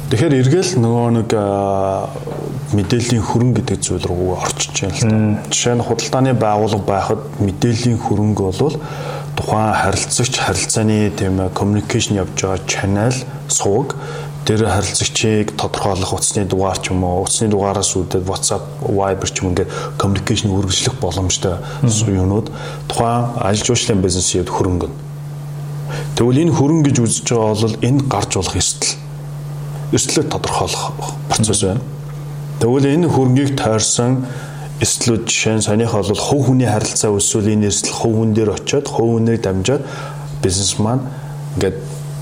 [0.09, 1.29] Тэгэхээр эргээл нөгөө нэг
[2.73, 5.53] мэдээллийн хөрөнгө гэдэг зүйл рүү орчиж байна л та.
[5.53, 8.77] Жишээ нь худалдааны байгууллага байхад мэдээллийн хөрөнгө бол
[9.39, 13.15] тухайн харилцагч харилцааны тийм communication явж байгаа channel
[13.47, 13.95] сувг
[14.43, 19.55] тэр харилцагчийг тодорхойлох утасны дугаар ч юм уу утасны дугаараас үүдээд WhatsApp, Viber ч юм
[19.55, 21.55] ингээд communication үргэлжлэх боломжтой
[21.87, 22.51] юунууд
[22.91, 24.89] тухайн ажил жуулчлалын бизнесийн хөрөнгө.
[26.19, 28.97] Тэгвэл энэ хөрөнгө гэж үзэж байгаа бол энэ гарч болох эрсдэл.
[29.95, 30.83] Эрсдлээ тодорхойлох
[31.31, 31.81] процесс байна.
[32.59, 34.27] Тэгвэл энэ хөрөнгийг тойрсон
[34.79, 38.87] эрсдлүүд жишээ нь санийхаа бол хувь хүний харилцаа өсвөл энэ эрсдэл хувь хүн дээр очиод
[38.87, 39.83] хувь хүнээр дамжаад
[40.39, 41.03] бизнес маань
[41.55, 41.77] ингээд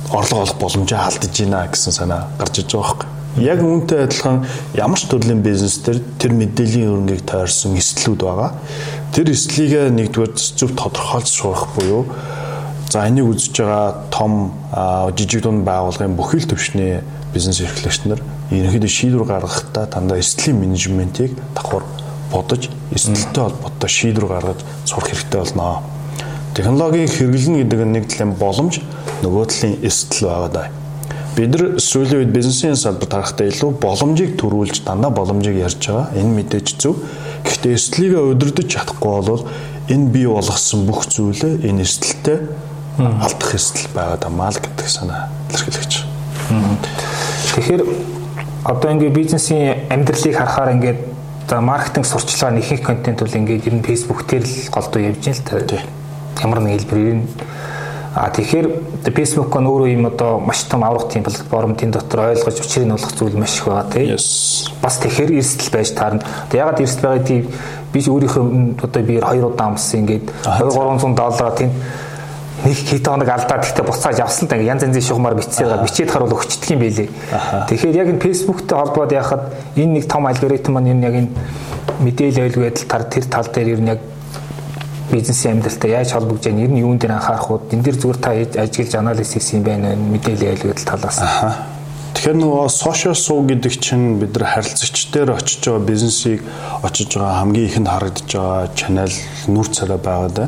[0.09, 3.09] орлого олох боломжоо алдаж байна гэсэн санаа гарч иж байгаа байхгүй.
[3.37, 4.37] Яг үүнтэй адилхан
[4.73, 8.51] ямар ч төрлийн бизнес төр тэр мэдээллийн өрнгийг тойрсон эрсдлүүд байгаа.
[9.13, 12.09] Тэр эрсдлийг нэгдүгээр зөв тодорхойлж сурах буюу
[12.89, 14.57] за энийг үзэж байгаа том
[15.13, 17.03] жижиг дунд байгууллагын бүхэл төвшний
[17.35, 21.83] бизнес эрхлэгч нар ерөнхийдөө шийдвэр гаргахдаа дандаа эрсдлийн менежментийг давхар
[22.31, 25.83] бодож эрсдэлтэй холбоотой шийдвэр гаргаж сурах хэрэгтэй болно.
[26.55, 28.81] Технологийн хэрэглэнэ гэдэг нь нэг талын боломж,
[29.21, 30.67] нөгөө талын эрсдэл байгаа даа.
[31.37, 36.09] Бид нар сүүлийн үед бизнесийн салбарт харахтаа илүү боломжийг төрүүлж дандаа боломжийг ярьж байгаа.
[36.17, 36.97] Энэ мэдээж зөв.
[37.45, 39.45] Гэхдээ эрсдлийг удирдах чадахгүй бол
[39.85, 42.39] энэ бий болгосон бүх зүйлээ энэ эрсдэлтэй
[42.97, 45.93] алдах эрсдэл байгаа дамаа л гэдэг санаа илэрхийлж
[46.49, 46.77] байна.
[47.53, 47.83] Тэгэхээр
[48.65, 50.99] одоо ингээ бизнесийн амьдралыг харахаар ингээд
[51.47, 55.39] За маркетинг сурчлага ихэнх контент бол ингээд ер нь Facebook дээр л голдуу явж байна
[55.39, 55.79] л та.
[56.43, 57.27] Ямар нэг хэлбэрээр нь
[58.17, 62.57] А тэгэхээр Facebook нь өөрөө юм одоо маш том аврах тийм платформ тэн дотор ойлгож
[62.65, 64.17] учрыг нь олох зүйл маш их байгаа тийм.
[64.81, 66.25] Бас тэгэхээр эрсдэл байж таарна.
[66.49, 67.45] Одоо ягаад эрсдэл байгаа тийм
[67.93, 71.71] би өөрийнхөө одоо би 2 удаа амссан ингээд 2 300 доллараар тийм
[72.65, 76.33] нэг хэд хоног алдаад гэхдээ буцааж авсан л да янз янзын шугамар бичсээр бичээд харвал
[76.33, 77.09] өгчдөг юм байлээ.
[77.69, 79.43] Тэгэхээр яг энэ фэйсбүүктэй холбоод яхад
[79.77, 81.29] энэ нэг том алгоритм маань энэ яг энэ
[82.01, 84.01] мэдээлэл аюулгүй байдал тар тэр тал дээр ер нь яг
[85.11, 86.65] бизнесийн амьдралтай яаж холбогдож байна?
[86.65, 89.95] Ер нь юун дээр анхаарах уу энэ дэр зүгээр та ажиглаж анализ хийсэн юм байна.
[89.95, 91.76] Мэдээлэл аюулгүй байдал талаас.
[92.17, 96.41] Тэгэхээр нөгөө social суу гэдэг чинь бид нар харилцагч дээр очиж байгаа бизнесийг
[96.81, 99.13] очиж байгаа хамгийн ихэнд харагдаж байгаа чанал
[99.45, 100.45] нүүр царай байгаа да.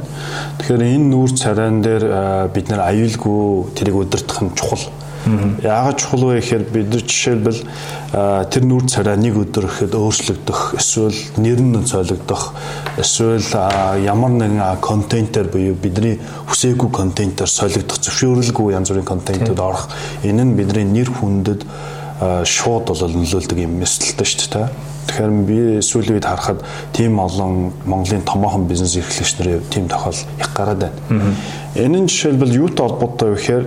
[0.57, 2.03] Тэгэхээр энэ нүүр царайн дээр
[2.49, 4.81] бид нар аюулгүй тэрийг удирдах нь чухал
[5.63, 7.61] Яагаад чухал вэ гэхээр бид нар жишээлбэл
[8.49, 12.53] тэр нүүр царай нэг өдөр ихэд өөрчлөгдөх, эсвэл нэр нь цойлогдох,
[12.97, 13.45] эсвэл
[14.01, 16.17] ямар нэгэн контентер буюу бидний
[16.49, 19.89] хүсээгүй контентер солигдох, зөвшөөрөлгүй янз бүрийн контентууд орох.
[20.23, 21.61] Энэ нь бидний нэр хүндэд
[22.19, 24.67] шууд бол нөлөөлдөг юм мэсэлтэй шүү дээ.
[25.09, 26.61] Тэгэхээр би сүүлийн үед харахад
[26.93, 31.33] тийм олон Монголын томоохон бизнес эрхлэгч нарын тийм тохиол их гараад байна.
[31.73, 33.65] Энэ нь жишээлбэл юутай холбоотой вэ гэхээр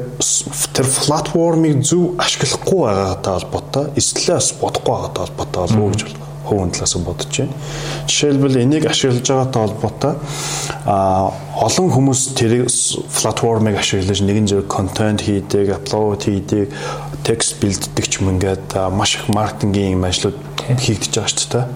[0.77, 6.22] тэр платформыг зөв ашиглахгүй байгаатай холбоотой, эслээ бас бодохгүй байгаатай холбоотой болов уу гэж
[6.53, 7.55] хувийн талаас нь бодож байна.
[8.07, 10.15] Жишээлбэл энийг ашиглаж байгаатай холбоотой
[10.85, 16.69] а олон хүмүүс тэр платформыг ашиглаж нэгэн зэрэг контент хийдэг, апплод хийдэг,
[17.23, 21.69] текст бэлддэг ч юм ингээд маш их маркетингийн юм ажлууд хийгдэж байгаа ч та.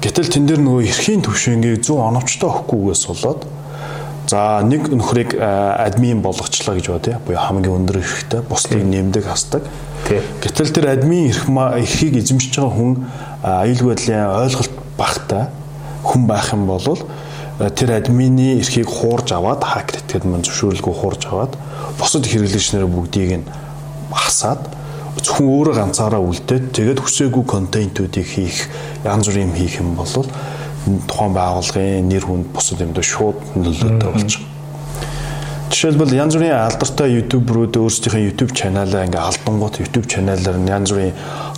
[0.00, 3.40] Гэтэл тэн дээр нөгөө эрхийн төвшингийг зөв оновчтой өгөхгүйгээс болоод
[4.26, 7.20] за нэг нөхрийг админ болгочлаа гэж бодъё.
[7.24, 9.62] Буюу хамгийн өндөр эрхтэй буслыг нэмдэг хасдаг.
[10.06, 12.92] Гэтэл тэр админ эрх эрхийг эзэмшиж байгаа хүн
[13.42, 15.50] аюулгүй байдлын ойлголт багтай
[16.06, 16.86] хүн байх юм бол
[17.58, 21.58] тэр админы эрхийг хуурж аваад хакер этгээд мөн зөвшөөрлгүй хуурж аваад
[21.98, 23.48] бусад хэрэглэгчнэр бүгдийг нь
[24.12, 24.62] хасаад
[25.24, 28.68] зөвхөн өөрөө ганцаараа үлдээд тэгээд хүсээгүй контентуудыг хийх
[29.02, 30.06] янз бүрийн юм хийх юм бол
[31.08, 34.55] тухайн байгууллагын нэр хүнд бусад юмд шууд нөлөөтэй болж байгаа.
[35.66, 41.14] Жишээлбэл янз бүрийн алдартай ютуберүүд өөрсдийнхээ YouTube чаналаа ингээ алдангууд YouTube чаналаар янз бүрийн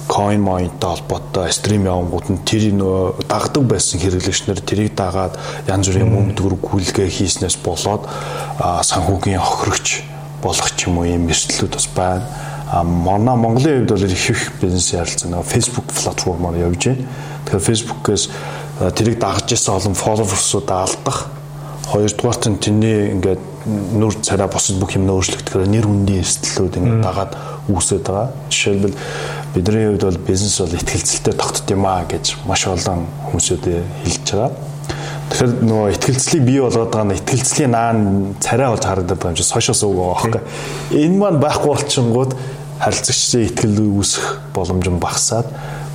[0.09, 5.37] coin moinтэй холбоотой стрим явангууд нь тэр нөө дагдаг байсан хэрэглэгчнэр тэрийг дагаад
[5.69, 8.09] янз бүрийн мөнгө төгрөг гүйлгээ хийснээс болоод
[8.59, 10.03] санхүүгийн охирогч
[10.41, 12.25] болох ч юм уу юм эрсдлүүд бас байна
[12.85, 17.05] манай Монголын хувьд бол их их бизнес ярилцсан нэг Facebook платформоор явж байна.
[17.47, 18.25] Тэгэхээр Facebook-ээс
[18.93, 21.29] тэрийг дагаж исэн олон followers-ууд алдах.
[21.89, 27.33] Хоёрдугаарт нь тэрний ингээд нүр царай босод бүх юм өөрчлөгдөхээр нэр хүндийн эрсдлүүд ингээд дагаад
[27.69, 28.29] үүсээд байгаа.
[28.49, 28.97] Жишээлбэл
[29.55, 33.65] бидний хувьд бол бизнес бол ихтгэлцэлтэй тогтд юм аа гэж маш олон хүмүүсүүд
[34.09, 34.51] хэлж байгаа.
[35.29, 37.99] Тэгэхээр нөгөө ихтгэлцлийг бий болгоод байгаа нь ихтгэлцлийн наан
[38.41, 40.43] царай болж харагдаад байгаа юм чи сошиал сууг байгаа байхгүй.
[41.05, 42.33] Энэ маань байхгүй болчихгоод
[42.81, 44.27] харилцагчдын ихтгэл үүсэх
[44.57, 45.49] боломж нь багасаад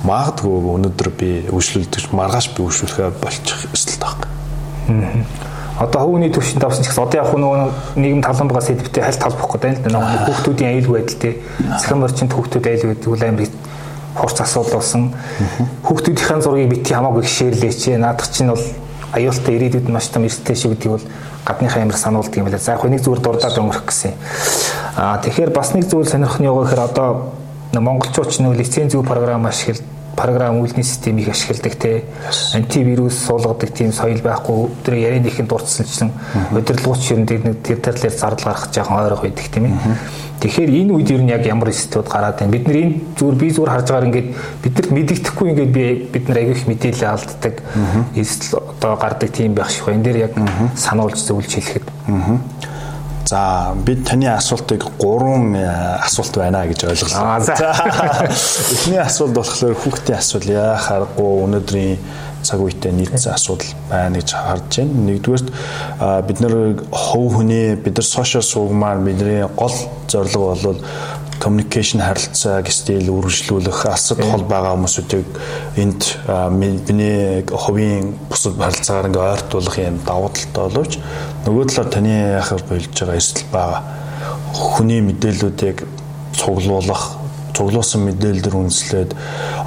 [0.04, 4.18] магадгүй өнөөдөр би үйлчлүүлдэг маргааш би үйлчлүүлэхэ болчих өсөлт баг.
[5.80, 9.90] Одоо хувийн төвшөнд авсан ч гэсэн одоо яг нөгөө нийгэм талбайгаа сэдвтэй хальт гэдэг юм
[9.90, 9.94] л.
[9.98, 11.32] Нөгөө хүүхдүүдийн аюулгүй байдалтай
[11.82, 13.50] сахим орчинд хүүхдүүд аюулгүй гэдэг үл амир
[14.14, 15.10] хурц асуудал болсон.
[15.82, 17.98] Хүүхдүүдийн зургийг бити хамаагүй шеэрлээч.
[17.98, 18.62] Наадах чинь бол
[19.18, 21.06] аюултай ирээдүйд маш том эрсдэл шиг гэдгийг бол
[21.42, 22.58] гадныхаа ямар сануулдаг юм байна.
[22.58, 24.14] За яг нэг зүгээр дурдаад өнгөрөх гэсэн.
[24.94, 27.34] Аа тэгэхээр бас нэг зүйл сонирхны яваа гэхээр одоо
[27.74, 29.82] монголчууд ч нөө лицензүү програм ашиглаж
[30.16, 32.04] програм үйлдвэрийн системийг ашигладаг те.
[32.54, 34.70] Антивирус суулгадаг тийм соёл байхгүй.
[34.82, 36.12] Өдөр яриан ихэнд дурдсанчлан
[36.52, 39.74] удирдлагууч ширэнд нэг тэр талаар зардал гарах жоохон ойрох байдаг тийм ээ.
[40.40, 42.52] Тэгэхээр энэ үед ер нь яг ямар студид гараад байна.
[42.52, 44.28] Бид нар энэ зүгээр би зүгээр харж байгаагаар ингээд
[44.62, 47.54] биднэрт мэдэгдэхгүй ингээд би бид нар аяг их мэдээлэл алддаг.
[48.12, 49.98] Эсвэл одоо гардаг тийм байх шиг байна.
[49.98, 50.32] Энд дээр яг
[50.76, 51.86] сануулж зөвлөж хэлэхэд.
[53.24, 55.64] За бид таны асуултыг гурван э,
[56.04, 57.40] асуулт байна гэж ойлголоо.
[57.40, 57.56] За
[58.74, 61.98] эхний асуулт болохоор хүүхдийн асуул яах аргагүй өнөөдрийн
[62.44, 65.06] цаг үетэй нийцсэн асуудал байна гэж харж байна.
[65.08, 65.48] Нэгдүгээрт
[66.28, 66.54] бид нар
[66.92, 69.72] хов хүний бид нар сошиал сувгмаар бидний гол
[70.08, 70.80] зорилго бол
[71.40, 75.28] communication харилцааг стил үргэлжлүүлэх алсад хол байгаа хүмүүсүүдийг
[75.82, 76.02] энд
[76.58, 80.92] миний ховийн бусад харилцаагаар ингээ ойртуулах юм давуу талтай боловч
[81.46, 83.82] нөгөө талаар таны яхаар болж байгаа эсэл байгаа
[84.54, 85.78] хүний мэдээллүүдийг
[86.38, 89.10] цуглуулах цуглуулсан мэдээлэлээр үндэслээд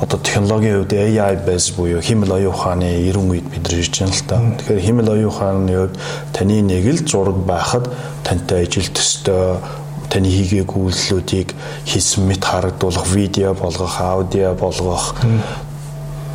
[0.04, 4.28] одоо технологийн хувьд AI base буюу химэл оюун ухааны 90 үед бид ирж байна л
[4.28, 4.36] та.
[4.60, 5.96] Тэгэхээр химэл оюун ухааны хувьд
[6.36, 7.88] таны нэг л зураг байхад
[8.28, 9.64] тантай ижил төстэй
[10.10, 11.54] таны хийгээгүй үйлслүүдийг
[11.86, 15.16] хийсэн мэт харагдуулах, видео болгох, аудио болгох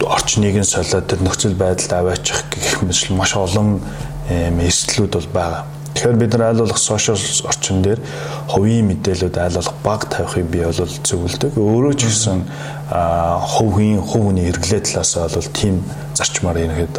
[0.01, 3.81] орчныг нь солиод тэр нөхцөл байдалд аваачих гэх мэт маш олон
[4.29, 5.65] эслүүд бол байгаа.
[5.95, 8.01] Тэгэхээр бид нар айл болох сошиал орчин дээр
[8.49, 11.53] хувийн мэдээлэлүүд айл болох баг тавихыг бий бол зөвлөдөг.
[11.57, 12.49] Өөрөө ч гэсэн
[12.89, 15.85] хувийн хувийн хэрэглээ талаас бол тийм
[16.17, 16.97] зарчмаар ерөнхийд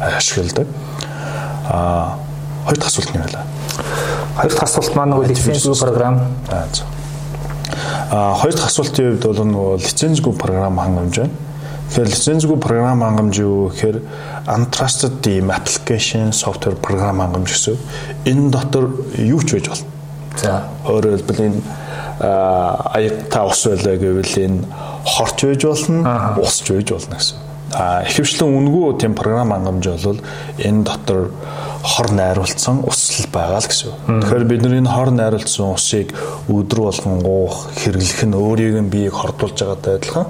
[0.00, 0.66] ашигладаг.
[1.66, 2.16] А
[2.64, 4.15] хоёр дахь асуулт нь вэ?
[4.36, 6.20] Хоёр дахь асуулт маань нөгөө лицензгүй програм.
[8.12, 11.32] А хоёр дахь асуултын хувьд бол нөгөө лицензгүй програм хангамж байна.
[11.88, 14.02] Тэгэхээр лицензгүй програм хангамж юу гэхээр
[14.44, 17.80] untrusted ийм application software програм хангамж гэсэн.
[18.28, 19.88] Энэ дотор юу ч байж болно.
[20.36, 21.60] За өөрөөр хэлбэл энэ
[22.20, 24.58] аяг та ус байлаа гэвэл энэ
[25.04, 27.36] хорч байж болно, усч байж болно гэсэн.
[27.76, 30.20] А ихэвчлэн үнгүү тийм програм хангамж бол
[30.56, 31.28] энэ дотор
[31.84, 33.92] хор найруулсан усл байгаа л гэсэн.
[34.24, 36.16] Тэгэхээр бид нар энэ хор найруулсан усыг
[36.48, 40.26] өдөр болгон уух, хэрэглэх нь өөрийг нь биеийг хордуулж байгаатай адилхан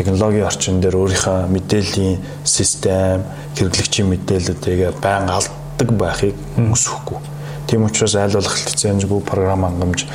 [0.00, 2.16] технологийн орчин дээр өөрийнхөө мэдээллийн
[2.48, 7.20] систем, хэрэглэгчийн мэдээллүүдийг байн алддаг байхыг хүсэхгүй.
[7.68, 10.08] Тийм учраас айл болох лицензгүй програм хангамж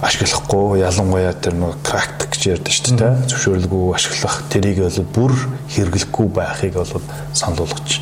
[0.00, 5.32] ашиглахгүй ялангуяа тэр нэг практик гэж ярьдэн шүү дээ зөвшөөрлгүй ашиглах тэрийг бол бүр
[5.76, 7.04] хэрэглэхгүй байхыг бол
[7.36, 8.00] санал болгож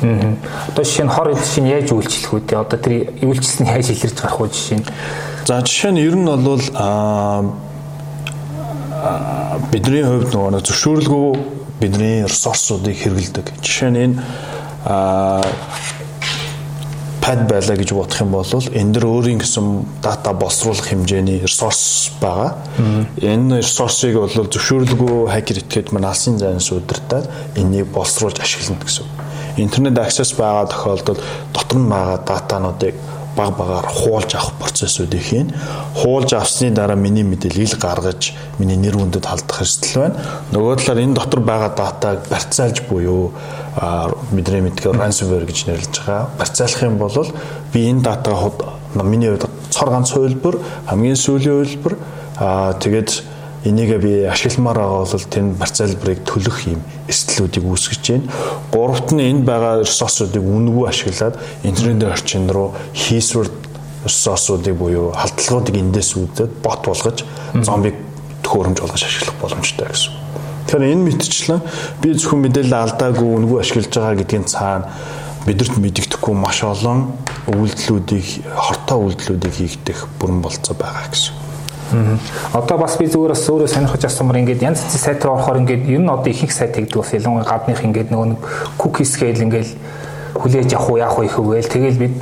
[0.00, 0.36] байна.
[0.72, 4.40] Одоо жишээ нь хор жишээ нь яаж үйлчлэх үү одоо тэр үйлчлсэн яаж илэрч гарах
[4.40, 4.86] уу жишээ нь.
[5.44, 7.44] За жишээ нь ер нь бол аа
[9.68, 11.28] бидний хувьд нөгөө зөвшөөрлгүй
[11.84, 13.46] бидний ресурсуудыг хэрэгэлдэг.
[13.60, 14.16] Жишээ нь энэ
[14.88, 15.44] аа
[17.20, 22.56] пад байлаа гэж бодох юм бол энэ дэр өөрийн гэсэн дата боловсруулах хэмжээний ресурс байгаа.
[23.20, 29.06] Энэ ресурсыг бол зөвшөөрлгүй хакер этгээд мань алсын зайнаас удирдаад энийг боловсруулж ашиглана гэсэн
[29.56, 31.20] интернет аксес байгаа тохиолдолд
[31.52, 32.94] дотор нь байгаа датануудыг
[33.36, 35.54] баг багаар хуулж авах процессуудыг хийн.
[35.94, 40.16] Хуулж авсны дараа миний мэдээллийг гаргаж миний нэр хүндэд халдах эрсдэл байна.
[40.50, 43.32] Нөгөө талаар энэ дотор байгаа датаг барьцаалж буюу
[44.32, 46.30] бидний мэдгээр ransomware гэж нэрлэж байгаа.
[46.38, 47.14] Барьцаалах юм бол
[47.72, 48.34] би энэ датаг
[48.94, 51.94] миний хувьд цор ганц хувилбар, хамгийн сүүлийн хувилбар
[52.36, 53.22] аа тэгээд
[53.64, 56.80] Энийгээ би ашигламаар байгаа бол тэнд барцаалбарыг төлөх юм
[57.12, 58.32] эрсдлүүдийг үүсгэж байна.
[58.72, 61.36] Гуравт нь энд байгаа ресурсуудыг үнэгүй ашиглаад
[61.68, 63.52] интернет орчин руу хийсвэр
[64.08, 67.24] ресурсуудыг буюу халдлагуудыг эндээс үүдээд бот болгож
[67.60, 67.94] зомбиг
[68.40, 70.12] төхөөрөмж болгож ашиглах боломжтой гэсэн.
[70.64, 71.60] Тэгэхээр энэ мэтчлэн
[72.00, 74.88] би зөвхөн мэдээлэл алдаагүй үнэгүй ашиглаж байгаа гэдгийн цаана
[75.44, 77.12] бидэрт мэдэгдэхгүй маш олон
[77.48, 81.49] үйлдэлүүдийг хортой үйлдэлүүдийг хийгдэх бүрэн болцоо байгаа гэсэн.
[82.54, 85.88] Одоо бас би зүгээр бас өөрөө сонирхож асуумар ингээд янз бүрийн сайт руу орохоор ингээд
[85.90, 88.40] ер нь одоо их их сайт хийгдэг бас ялангуяа гадных ингээд нөгөө нэг
[88.78, 89.70] cookies гээл ингээд
[90.38, 92.14] хүлээж авах уу яах вэ ихэвэл тэгэл бид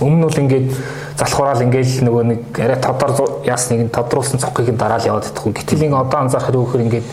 [0.00, 0.68] өмнө нь л ингээд
[1.18, 5.58] залхуурал ингээл нөгөө нэг арай тодор яасныг нь тодруулсан цогхыг нь дараал яваад идэх үү.
[5.58, 7.06] Гэтэл ингээ одоо анзаарах хэрэг ингээд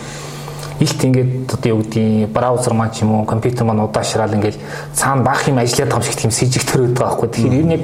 [0.86, 4.62] илт ингээд одоо юу гэдгийг браузер маань ч юм уу компьютер маань удаашрал ингээл
[4.94, 7.30] цаана баах юм ажиллаад байгаа юм шиг тийм сэжиг төрөөд байгаа байхгүй.
[7.34, 7.84] Тэгэхээр ер нь яг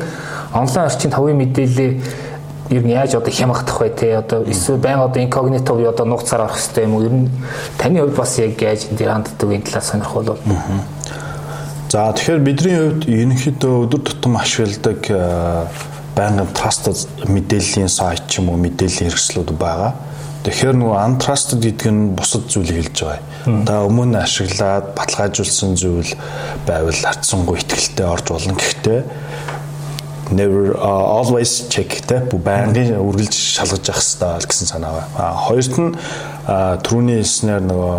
[0.54, 1.96] онлайн орчин тавын мэдээлэл
[2.72, 6.48] ер нь яаж одоо хямгах вэ те одоо эсвэл байн одоо инкогнито буюу одоо нууцаар
[6.48, 7.30] орох хэрэгтэй юм уу ер нь
[7.78, 10.40] таны хувьд бас яг яаж энэ дээр ханддаг энэ талаас сонирхол бол
[11.92, 15.68] За тэгэхээр бидний хувьд ерөнхийдөө өдөр тутам ашигладаг э,
[16.16, 16.96] байнгын trusted
[17.28, 19.92] мэдээллийн сайт ч юм уу мэдээллийн хэрэгслүүд байгаа.
[20.48, 23.22] Тэгэхээр нөгөө untrusted гэдэг нь бусад зүйлийг хэлж байгаа.
[23.68, 26.16] Та өмнө ашиглаад баталгаажуулсан зүйл
[26.66, 28.56] байвал хатсангүй ихтгэлтэй орж болно.
[28.56, 29.00] Гэхдээ
[30.32, 35.08] never uh, always check те байнгын үргэлж шалгаж явах хэрэгтэй гэсэн санаа байна.
[35.18, 35.96] А хоёрт нь
[36.84, 37.96] түрүүний хэлснээр нөгөө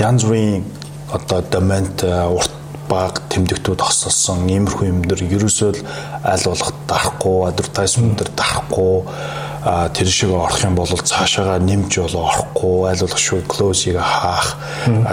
[0.00, 0.64] янз бүрийн
[1.12, 2.52] одоо домент урт
[2.90, 5.70] баг тэмдэгтүүд огсолсон иймэрхүү юм дэр ерөөсөө
[6.26, 8.96] аль болох дарахгүй advertisement дэр дарахгүй
[9.94, 12.90] тэр шиг орох юм бол цаашаага нэмж болоо орохгүй.
[12.90, 14.56] Аль болох шүү close-ийг хаах.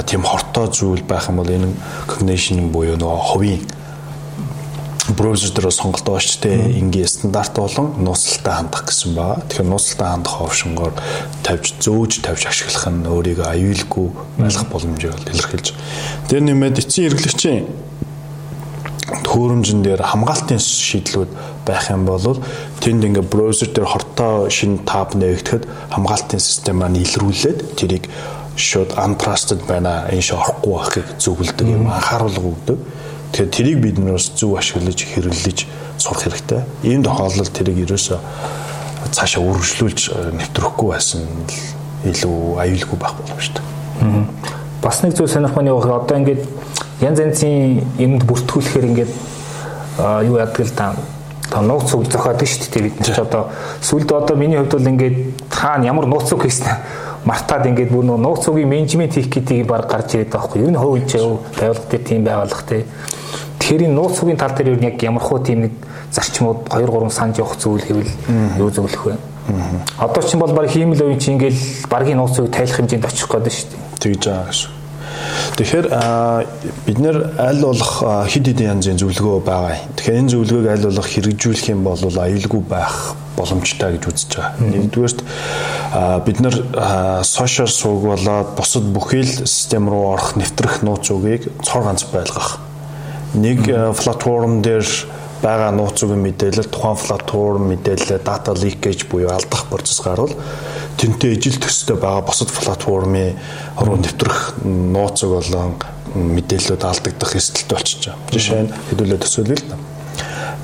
[0.09, 1.69] Тийм хортой зүйл байх юм бол энэ
[2.09, 3.61] cognition буюу нөгөө хувийн
[5.15, 6.79] браузер дээр сонголт шүү дээ.
[6.81, 9.43] Ингийн стандарт болон нууцлалтай хандах гэсэн байна.
[9.47, 10.93] Тэгэхээр нууцлалтай хандах опшнгоор
[11.43, 15.67] тавьж зөөж тавьж ашиглах нь өөрийгөө аюулгүй байлгах боломжийг илэрхийлж.
[16.27, 17.63] Тэр нэмээд эцсийн хэрэглэгчийн
[19.07, 21.31] төхөөрөмжн дээр хамгаалтын шийдлүүд
[21.63, 22.43] байх юм бол
[22.83, 25.63] тэнд ингээ браузер дээр хортой шинэ таб нээгдэхэд
[25.95, 28.11] хамгаалтын систем маань илрүүлээд тэрийг
[28.59, 32.79] шууд untrusted байна энэ шиг орохгүй байхыг зөвлөдөг юм анхааруулга өгдөг
[33.31, 36.61] Тэгэхээр тэрийг бид нөөс зөв ашиглаж хэрэглэж сурах хэрэгтэй.
[36.83, 38.19] Ийм тохиолдолд тэрийг ерөөсөө
[39.11, 41.25] цаашаа үргэлжлүүлж э, нэвтрөхгүй байсан
[42.05, 43.63] илүү аюулгүй байх боломжтой.
[44.81, 46.43] Бас нэг зүйл сонирхох нь яг одоо ингээд
[47.01, 49.11] янз янзын юмд бүртгүүлэхээр ингээд
[50.29, 50.95] юу яадаг л та
[51.49, 53.43] та нууц үг зохиодог шүү дээ бид нар ч одоо
[53.81, 55.17] сүлд одоо миний хувьд бол ингээд
[55.49, 56.67] хаана ямар нууц үг хийсэн
[57.29, 60.79] мартаад ингээд бүр нууц үгийн менежмент хийх гэдгийг баг гарч ирээд байгаа хгүй юу энэ
[60.79, 61.09] хувьд
[61.57, 62.83] байгууллага дээр тийм байгууллага тий
[63.67, 65.75] Тэгэхээр энэ нууц үгийн тал дээр яг ямар хуу тийм нэг
[66.15, 68.15] зарчмууд 2 3 санд явах зүйл хэвэл
[68.63, 69.19] юу зөвлөх вэ?
[69.99, 73.51] Одоо ч бол баг хиймэл үе чи ингээл багийн нууц үеийг тайлах хэмжээнд очих гээд
[73.51, 73.83] шүү дээ.
[73.99, 74.71] Тэгж байгаа шүү.
[75.59, 75.87] Тэгэхээр
[76.87, 77.91] бид нэр аль болох
[78.31, 79.75] хид хидэн янзын зөвлөгөө байгаа.
[79.99, 82.95] Тэгэхээр энэ зөвлөгөөг аль болох хэрэгжүүлэх юм бол аюулгүй байх
[83.35, 84.63] боломжтой гэж үзэж байгаа.
[84.63, 85.19] Нэгдүгээрт
[86.23, 86.55] бид нар
[87.27, 92.63] сошиал сууг болоод бусад бүхий л систем руу орох нэвтрэх нууц үгийг цор ганц байлгах
[93.35, 94.87] нэг э, платформ дээр
[95.41, 100.33] байгаа нууц үгийн мэдээлэл тухайн платформ мэдээлэл data leakage буюу алдах процесс гарвал
[100.97, 103.37] тэнтэй ижил төстэй байгаа бусад платформын
[103.77, 105.77] руу нэвтрэх нууц үг болон
[106.15, 108.33] мэдээллүүд алдагдах эрсдэлтэй болчихж байгаа.
[108.33, 109.63] Жишээ нь хэдүүлээ төсөөлөл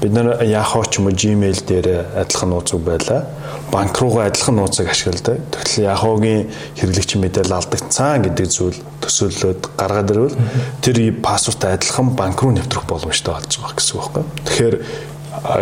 [0.03, 1.87] бид нар Yahoo ч юм уу Gmail дээр
[2.19, 3.23] адилхан нууц үг байлаа
[3.71, 5.39] банк руугаа адилхан нууцыг ашигладаг.
[5.47, 10.35] Тэгэхээр Yahoo-гийн хэрэглэгчийн мэдээлэл алдагдсан гэдэг зүйл төсөөллөд гаргаад ирвэл
[10.83, 14.23] тэр пассворттой адилхан банк руу нэвтрэх боломжтой болж байгаа гэсэн үг байхгүй.
[14.43, 14.75] Тэгэхээр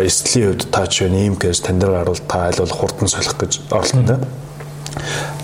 [0.09, 4.25] эслийн хувьд та ч ийм кейс танд гарвал та аль бол хурдан солих гэж оролдоно.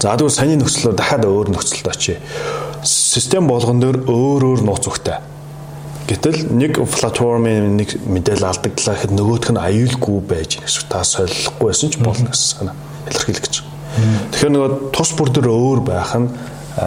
[0.02, 2.18] За тэгвэл саний нөхцөлөөр дахиад өөр нөхцөлд очие.
[2.82, 5.37] Систем болгон дээр өөр өөр нууц өгтэй
[6.08, 11.92] Гэтэл нэг платформын нэг мэдээлэл алдагдлаа гэхэд нөгөөх нь аюулгүй байж гэсэн та солихгүй байсан
[11.92, 12.76] ч болно гэсэн санаа
[13.12, 13.56] илэрхийлэх гэж.
[14.32, 16.32] Тэгэхээр нөгөө тус бүр дээр өөр байх нь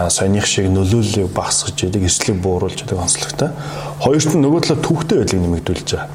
[0.09, 3.53] саяных шиг нөлөөллийг багасгаж идэг, эслийг бууруулж идэг онцлогтой.
[4.01, 6.09] Хоёрт нь нөгөө талаа түүхтэй байдлыг нэмэгдүүлж байгаа.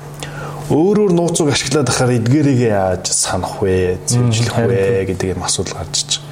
[0.73, 6.17] Өөрөөр нууцыг ашиглаад ахаар эдгээрийг яаж санах вэ, зэмжлэх вэ гэдэг юм асуудал гарч.
[6.17, 6.24] Аа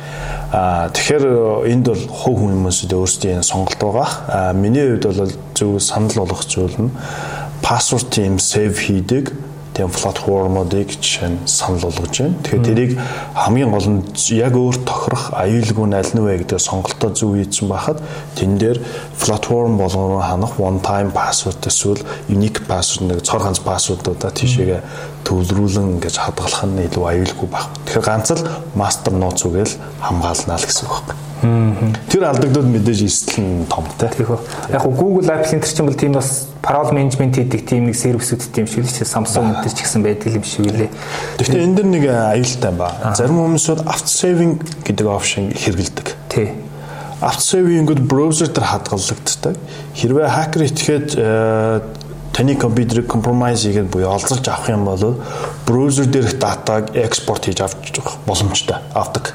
[0.54, 4.10] тэгэхээр энд бол хувь хүмүүсд өөрсдийн сонголт байгаа.
[4.30, 6.94] Аа миний хувьд бол зөв санал болгох зүйл нь
[7.66, 9.34] пассворд тийм сейв хийдэг
[9.74, 12.38] тийм платформуудыг жишээ нь санал болгож байна.
[12.46, 12.92] Тэгэхээр тэрийг
[13.34, 17.98] хамгийн гол нь яг өөр тохирох аюулгүй аль нь вэ гэдэг сонголтоо зөв хийсэн байхад
[18.38, 18.78] тэн дээр
[19.18, 24.82] платформ болгоно ханах one time password эсвэл unique password нэг цор ганц пассвордуудаа тийшээгээ
[25.24, 27.72] төвлөрүүлэн ингэж хадгалах нь илүү аюулгүй баг.
[27.88, 31.24] Тэгэхээр ганц л мастер нууц үгээл хамгаалнаа л гэсэн үг байна.
[32.08, 34.08] Тэр алдагдууд мэдээж эсэл нь томтой.
[34.08, 34.40] Тэгэхээр
[34.72, 38.68] яг Google Apple энэ чинь бол тийм бас parallel management хийдэг тийм нэг сервисүүд тийм
[38.68, 40.88] шиг л чи Samsung энэ ч гэсэн байдаг юм шиг үлээ.
[41.44, 42.88] Гэхдээ энэ дэр нэг аюултай ба.
[43.12, 44.56] Зарим хүмүүсүүд auto saving
[44.88, 46.08] гэдэг опшн хэрэгэлдэг.
[46.32, 46.48] Тий.
[47.20, 49.56] Auto saving-үүд браузер дээр хадгалагддаг.
[50.00, 51.80] Хэрвээ хакер итгээд э,
[52.34, 55.22] таны компьютерийг компромайз хийгээд буюу олзолж авах юм бол
[55.68, 59.34] браузер дээрх датаг экспорт хийж авч боломжтой авдаг.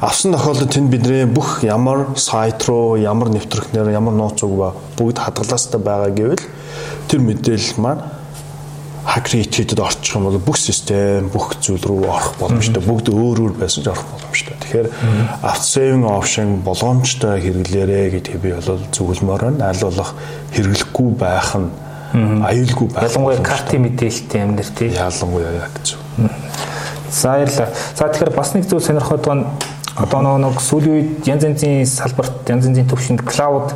[0.00, 5.18] Авсан тохиолдолд тэнд бидний бүх ямар сайт руу, ямар нэвтрэгчнэр, ямар нууц үг ба бүгд
[5.18, 6.44] хадгалаастай байгаа гэвэл
[7.08, 8.00] тэр мэдээлэл маань
[9.04, 12.80] хакер итгэдэд орчих юм бол бүх систем, бүх зүйл рүү орох боломжтой.
[12.80, 14.56] Бүгд өөр өөр байсан ч орох боломжтой.
[14.62, 14.88] Тэгэхээр
[15.42, 19.68] auto saving option боломжтой хэрэглээрэ гэдгийг би бол зөвлөмөр байна.
[19.74, 20.14] Аль болох
[20.54, 21.68] хэрэглэхгүй байх нь
[22.12, 23.08] аюулгүй байх.
[23.08, 24.88] Ялангуяа картын мэдээлэлтэй юм нэр тий.
[24.92, 25.98] Ялангуяа яг зөв.
[27.10, 27.68] За баярлалаа.
[27.96, 29.46] За тэгэхээр бас нэг зүйл сонирхоод байгаа нь
[29.96, 33.72] одоо нэг сүүлийн үед янз янзын салбарт янз янзын төвшөнд клауд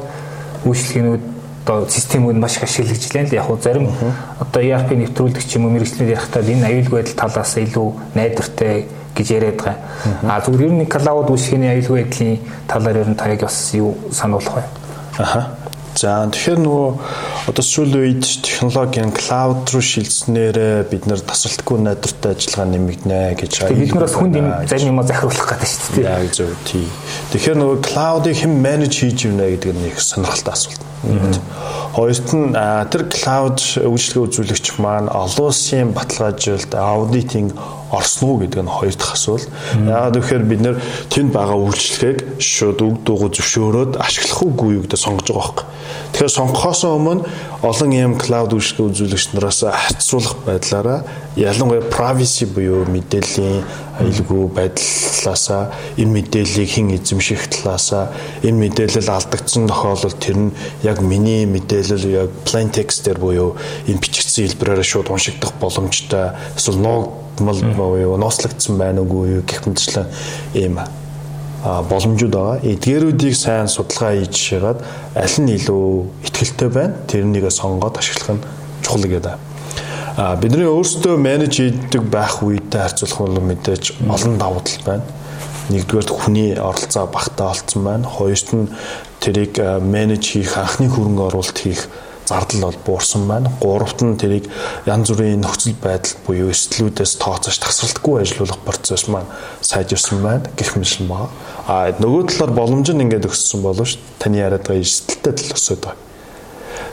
[0.65, 1.25] үйлчлэгнүүд
[1.67, 3.91] одоо системүүд маш их ашиглаж байна л яг хуу зарим
[4.41, 9.27] одоо ERP нэвтрүүлдэг ч юм уу мэрэгчлэр ярихтаа энэ аюулгүй байдал талаас илүү найдвартай гэж
[9.35, 9.77] яриад байгаа.
[10.31, 12.39] А зүгээр ер нь клауд үйлчлэгээний аюулгүй байдлын
[12.71, 14.65] талаар ер нь та яг бас юу сануулах вэ?
[15.19, 15.41] Аха.
[15.97, 16.89] За тэгэхээр нөгөө
[17.47, 23.95] одоо сүүлийн үед технологийн клауд руу шилжснээр бид нэр тасралтгүй найдвартай ажиллагаа нэмэгдэнэ гэж бид
[23.95, 26.11] нар бас хүнд юм зарим юм захируулах гэдэг шүү дээ.
[26.11, 26.87] Яг зөв тий.
[27.31, 30.83] Тэгэхээр нөгөө клаудыг хэн менеж хийж ивнэ гэдэг нь их сонирхолтой асуулт.
[31.95, 32.51] Хоёрт нь
[32.91, 37.55] тэр клауд үйлчлэгээ үзүүлэгч маань олон улсын баталгаажилт аудитинг
[37.91, 39.45] орсон уу гэдэг нь хоёр дахь асуул.
[39.79, 40.77] Яагаад гэвэл бид нэр
[41.11, 45.67] тэнд байгаа үйлчлэгийг шууд үг дуугүй зөвшөөрөөд ашиглах уугүй юу гэдэг сонгож байгаа байхгүй.
[46.13, 47.23] Тэгэхээр сонгохоос өмнө
[47.63, 50.99] олон юм клауд үйлчлэгээ үзүүлэгч нараас харьцуулах байдлаараа
[51.37, 53.63] ялангуяа privacy буюу мэдээллийн
[54.01, 58.13] аюулгүй байдлаасаа энэ мэдээллийг хэн эзэмших талаасаа
[58.45, 63.57] энэ мэдээлэл алдагдсан тохиолдолд тэр нь яг миний мэдээлэл яг plain text дээр буюу
[63.89, 69.67] энэ бичигдсэн хэлбэрээр шууд уншигдах боломжтой эсвэл нууг мал буюу ноцлогдсон байна уугүй юу гэх
[69.67, 70.07] мэтчлэн
[70.55, 70.79] ийм
[71.65, 72.61] боломжууд байгаа.
[72.63, 74.79] Эдгээрүүдийг сайн судалгаа хийж шигаад
[75.15, 75.87] аль нь илүү
[76.25, 78.45] ихтгэлтэй байна тэрнийг сонгоод ашиглах нь
[78.83, 79.35] чухал гэдэг.
[80.17, 85.05] А бидний өөрсдөө менеж хийдэг байх үедээ харьцуулах бол мэдээж олон давуу тал байна.
[85.69, 88.09] Нэгдүгээр хүний оролцоо багтаа олцсон байна.
[88.09, 88.71] Хоёрт нь
[89.21, 91.91] тэрийг менеж хийх анхны хөрөнгө оруулалт хийх
[92.27, 93.53] зардал бол буурсан байна.
[93.61, 94.51] Гуравт нь тэрийг
[94.87, 99.31] янз бүрийн нөхцөл байдал буюу эслүүдээс тооцоож тасралтгүй ажилуулах процесс маань
[99.63, 101.31] сайжирсан байна гэх мэт байна.
[101.67, 106.03] А нөгөө талаар боломж нь ингээд өссөн боловч таны яриад байгаа эсэлттэй тал өсөд байна.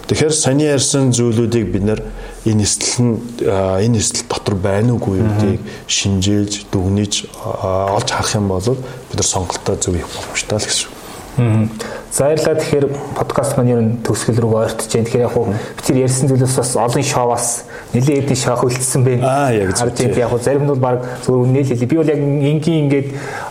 [0.07, 2.01] Тэгэхээр саний ярьсан зүйлүүдийг бид нэр
[2.43, 3.15] энэ эсэл нь
[3.47, 9.75] энэ эсэл дотор байна уугүй юудыг шинжээж, дүгнэж олж харах юм бол бид нар сонголтоо
[9.79, 11.02] зөв хийх боломжтой л гэсэн.
[11.35, 12.55] За баярлалаа.
[12.61, 15.05] Тэгэхээр подкаст маань ер нь төгсгөл рүү ойртож байна.
[15.09, 17.47] Тэгэхээр яг хуу бид ярьсан зүйлээс бас олон шоуаас
[17.93, 19.25] нэлээд эдийн шоу хөлдсөн байна.
[19.25, 19.89] Аа яг зөв.
[19.97, 21.89] Яг хуу зарим нь бол баг зөвхөн нээлээ.
[21.89, 23.07] Би бол яг энгийн ингээд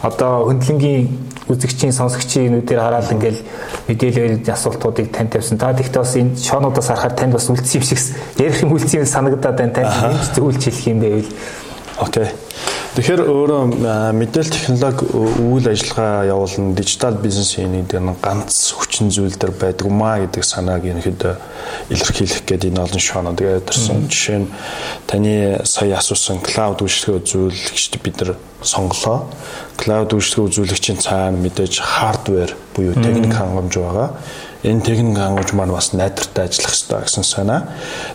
[0.06, 1.10] одоо хөндлөнгийн
[1.50, 3.42] үзэгчийн сонсогчийн нүдээр хараад ингээл
[3.90, 5.58] мэдээлэл асуултуудыг тань тавьсан.
[5.58, 7.98] Та тэгтээ бас энэ шоунуудаас харахаар танд бас үлдсэн юм шиг
[8.38, 9.74] ярих юм үлдсэн санагдаад байна.
[9.74, 11.30] Танд зөвлөж хэлэх юм байвал.
[11.98, 12.28] Окей.
[12.92, 13.62] Тэгэхээр өөрөө
[14.12, 19.88] мэдээлэл технологи үйл ажиллагаа явуулна дижитал бизнес хийх гэдэг нь ганц хүчин зүйл төр байдаг
[19.88, 21.34] юмаа гэдэг санааг ерөнхийдөө
[21.88, 24.12] илэрхийлэх гээд энэ олон шоонод ярьсан.
[24.12, 24.52] Жишээ нь
[25.08, 29.24] таны сая асуусан клауд үйлчлэгээ үзүүлэгчд бид нар сонголоо.
[29.80, 34.20] Клауд үйлчлэгээ үзүүлэгчийн цаана мэдээж хардвер буюу техник хангамж байгаа
[34.62, 37.60] энэ техник хангамж маань бас найдвартай ажиллах хэрэгтэй гэсэн санаа.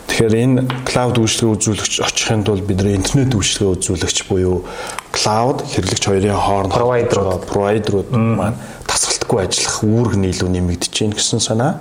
[0.08, 4.64] Тэгэхээр энэ клауд үйлчлэгээ үзүүлэгч очихын тулд бид нар интернет үйлчлэгээ үзүүлэгч буюу
[5.12, 8.56] клауд хэрэглэгч хоёрын хооронд провайдерууд провайдерууд маань
[8.88, 11.74] тасралтгүй ажиллах үүрэг нийлүү нэмэгдэж байна гэсэн санаа.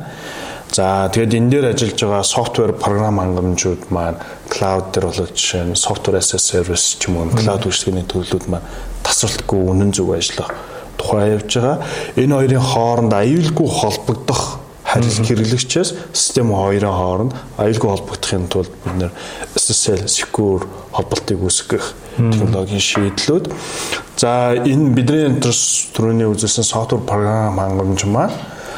[0.74, 4.18] За тэгээд энэ дээр ажиллаж байгаа софтвер програм хангамжууд маань
[4.50, 8.50] клауд дээр бол жишээ нь software as a service ч юм уу клауд үйлчлэгээний төлөвлөлүүд
[8.50, 8.66] маань
[9.06, 10.50] тасралтгүй үнэн зөв ажиллах
[10.99, 11.78] тухай явж байгаа.
[12.16, 14.42] Энэ хоёрын хооронд аюулгүй холбогдох
[14.86, 19.12] харил хэрэглэгчээс систем хоёрын хооронд аюулгүй холбогдохын тулд бид нэр
[19.57, 21.84] SSL secure холболтыг үүсгэх
[22.16, 23.53] технологийн шийдлүүд.
[24.16, 28.32] За энэ бидний түрүүний үзүүлсэн софтвер програм хангамж маань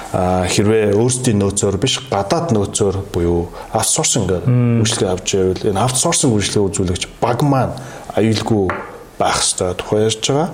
[0.08, 7.04] хэрвээ өөрсдийн нөөцөөр биш гадаад нөөцөөр буюу аутсорсинг үйлчлэгээ авч байвал энэ аутсорсинг үйлчлэгээ үзүүлэгч
[7.20, 7.76] баг маань
[8.16, 8.72] аюулгүй
[9.18, 10.50] байх хэрэгтэй тухай ярьж байгаа.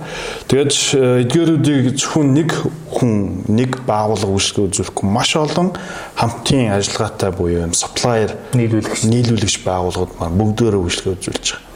[0.49, 2.49] Тэгээд э, эдгээрүүдийг зөвхөн нэг
[2.91, 3.13] хүн
[3.47, 5.69] нэг байгууллага үйлчлэг үзүүлэхгүй маш олон
[6.17, 11.74] хамтын ажиллагаатай буюу юм supplier нийлүүлэгч нийлүүлэгч байгууллагууд маань бүгдөө үйлчлэг үзүүлж байгаа.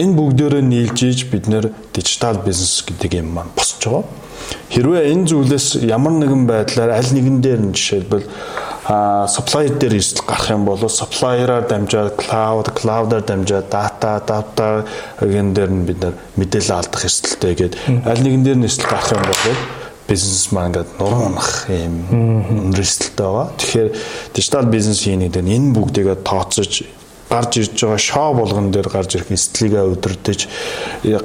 [0.00, 4.04] Энэ бүгдөө нийлж иж бид нэр дижитал бизнес гэдэг юм маань босч байгаа.
[4.72, 8.26] Хэрвээ энэ зүйлээс ямар нэгэн байдлаар аль нэгэн дээр нь жишээлбэл
[8.90, 14.88] а supplier дээр эрсдэл гарах юм бол supplier-аар дамжаад cloud, cloud-аар дамжаад data, data
[15.20, 17.74] гэн дээр нь бид нар мэдээлэл алдах эрсдэлтэй гээд
[18.08, 19.44] аль нэгэн дээр нь эрсдэл гарах юм бол
[20.08, 21.94] бизнес маань ингээд нуруу унах юм
[22.74, 23.52] эрсдэлтэй байгаа.
[23.58, 23.90] Тэгэхээр
[24.34, 26.72] дижитал бизнес хийх гэдэг нь энэ бүгдийгээ тооцож
[27.30, 30.40] гарч ирж байгаа шоу болгон дээр гарч ирэх эстлигээ өдөрдөж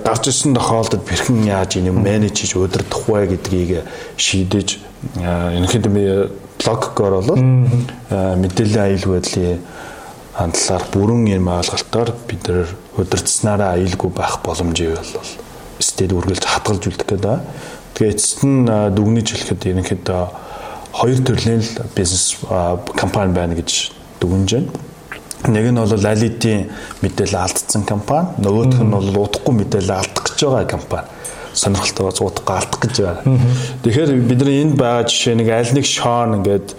[0.06, 3.72] гарч ирсэн тохиолдолд бэрхэн яаж энэ менеж хийж өдөрдөх вэ гэдгийг
[4.16, 4.78] шийдэж
[5.18, 9.60] ерөнхийдөө блоггоор бол мэдээллийн аюулгүй байдлын
[10.36, 15.30] хандлаар бүрэн юм ойлголтоор бид нэр өдөрцснараа аюулгүй байх боломжийг бол
[15.80, 17.40] стед үргэлж хадгалж үлдэх гэдэг.
[17.96, 20.24] Тэгээ эцэст нь дүгнэж хэлэхэд ерөнхийдөө
[20.92, 21.64] хоёр төрлийн
[21.96, 22.36] бизнес
[23.00, 24.70] компани байна гэж дүгнэж байна.
[25.48, 26.70] Нэг нь бол Лалидийн
[27.02, 31.08] мэдээлэл алдсан компани, нөгөөх нь бол удахгүй мэдээлэл алдах гэж байгаа компани.
[31.54, 33.22] Сонирхолтой удахгүй алдах гэж байна.
[33.86, 36.74] Тэгэхээр бидний энд байгаа жишээ нэг аль нэг шоон ингээд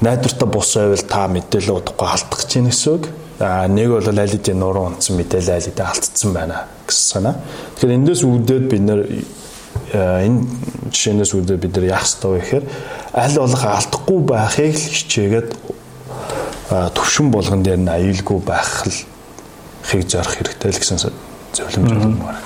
[0.00, 3.04] найдвартай бус байвал та мэдээлэл удахгүй алдах гэж байна гэсэн үг.
[3.40, 6.56] А нэг бол аль хэдийн нуруу унтсан мэдээлэл аль хэдийн алдсан байна
[6.88, 7.34] гэсэн санаа.
[7.76, 9.00] Тэгэхээр эндээс үүдээд бид нэр
[9.92, 10.38] энэ
[10.90, 12.64] жишээнээс үүдээд бид нар яах ёстой вэ гэхээр
[13.14, 15.48] аль болох алдахгүй байхыг хичээгээд
[16.70, 18.94] төвшин болгон дээр нь аюулгүй байх л
[19.82, 20.98] хийг зорих хэрэгтэй л гэсэн
[21.52, 22.38] зөвлөмж байна.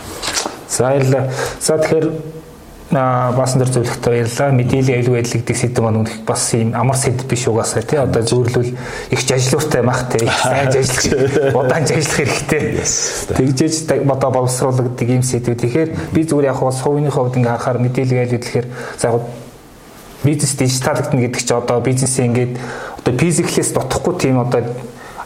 [0.69, 1.29] За баярлалаа.
[1.61, 2.07] За тэгэхээр
[2.91, 4.57] баасан дээр зөвлөхтэй баярлалаа.
[4.57, 7.99] Мэдээллийн аюулгүй байдал гэдэг сэдв маань үнэх бас юм амар сэдв биш угаасаа тий.
[8.01, 8.73] Одоо зөөрлөл
[9.13, 10.25] их ажлууртай мах тий.
[10.25, 12.63] Сайн ажиллах, удаан ажиллах хэрэгтэй.
[13.37, 15.53] Тэгжээж одоо боловсруулагддаг юм сэдв.
[15.53, 18.67] Тэгэхээр би зүгээр яг бас хувийн хувьд ингээ харахаар мэдээллийн аюул гэхээр
[18.97, 19.21] за яг
[20.25, 22.53] бизнес дижиталдагдана гэдэг чинь одоо бизнесээ ингээд
[23.05, 24.65] одоо физиклээс дутхгүй тийм одоо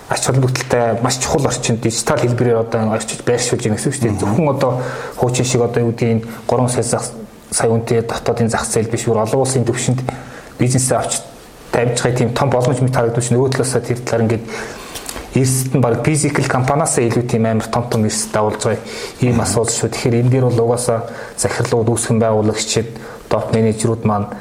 [0.08, 4.18] ач холбогдолтой маш чухал орчинд дижитал хэлбэрээр одоо орчиж байршуулж байгаа гэсэн үг шүү дээ.
[4.18, 4.82] Зөвхөн одоо
[5.16, 7.02] хуучин шиг одоо юу гэдгийг 3 сая
[7.50, 10.00] сая үнэтэй дотоодын зах зээл биш бүр олон улсын төвшөнд
[10.58, 11.22] бизнесээ авч
[11.70, 13.36] тавьж байгаа тийм том боломж мэт харагдаж байна.
[13.38, 14.44] Нөгөө талаасаа тэр талаар ингээд
[15.38, 18.82] эрсэд нь баг физикал компаниасаа илүү тийм амар том том эрсэд дагуулж байгаа
[19.20, 19.92] ийм асуудал шүү.
[19.92, 22.88] Тэгэхээр энэ дээр бол угаасаа захирлууд үүсгэн байгуулагчид
[23.28, 24.32] топ менежерүүд маань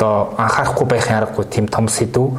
[0.00, 2.32] одоо анхаарахгүй байхын аргагүй тийм том сэдв.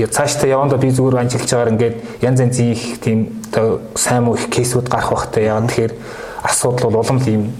[0.00, 4.48] Цаашдаа явандаа би зүгээр анжилж байгаагаар ингээд янз янзын их тийм одоо сайн муу их
[4.48, 5.60] кейсүүд гарах бахтай яа.
[5.60, 5.92] Тэгэхээр
[6.40, 7.52] асуудал бол улам л ийм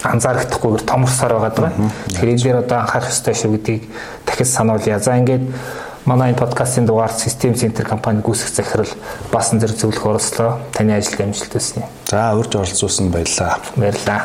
[0.00, 1.72] анзаархдахгүйгээр томорсоор байгаа даа.
[2.08, 3.82] Тэгэхээр энэ дээр одоо анхаарах ёстой шүү гэдгийг
[4.24, 4.96] дахиж сануулъя.
[4.98, 5.44] За ингээд
[6.08, 8.88] манай энэ подкастын дугаар System Center компани гүйцэх захирал
[9.28, 10.64] баасан зэрэг зөвлөх оролцлоо.
[10.72, 11.84] Таны ажилд амжилт хүсье.
[12.08, 13.60] За урьж оролцуулсан баярлалаа.
[13.76, 14.24] Баярлалаа.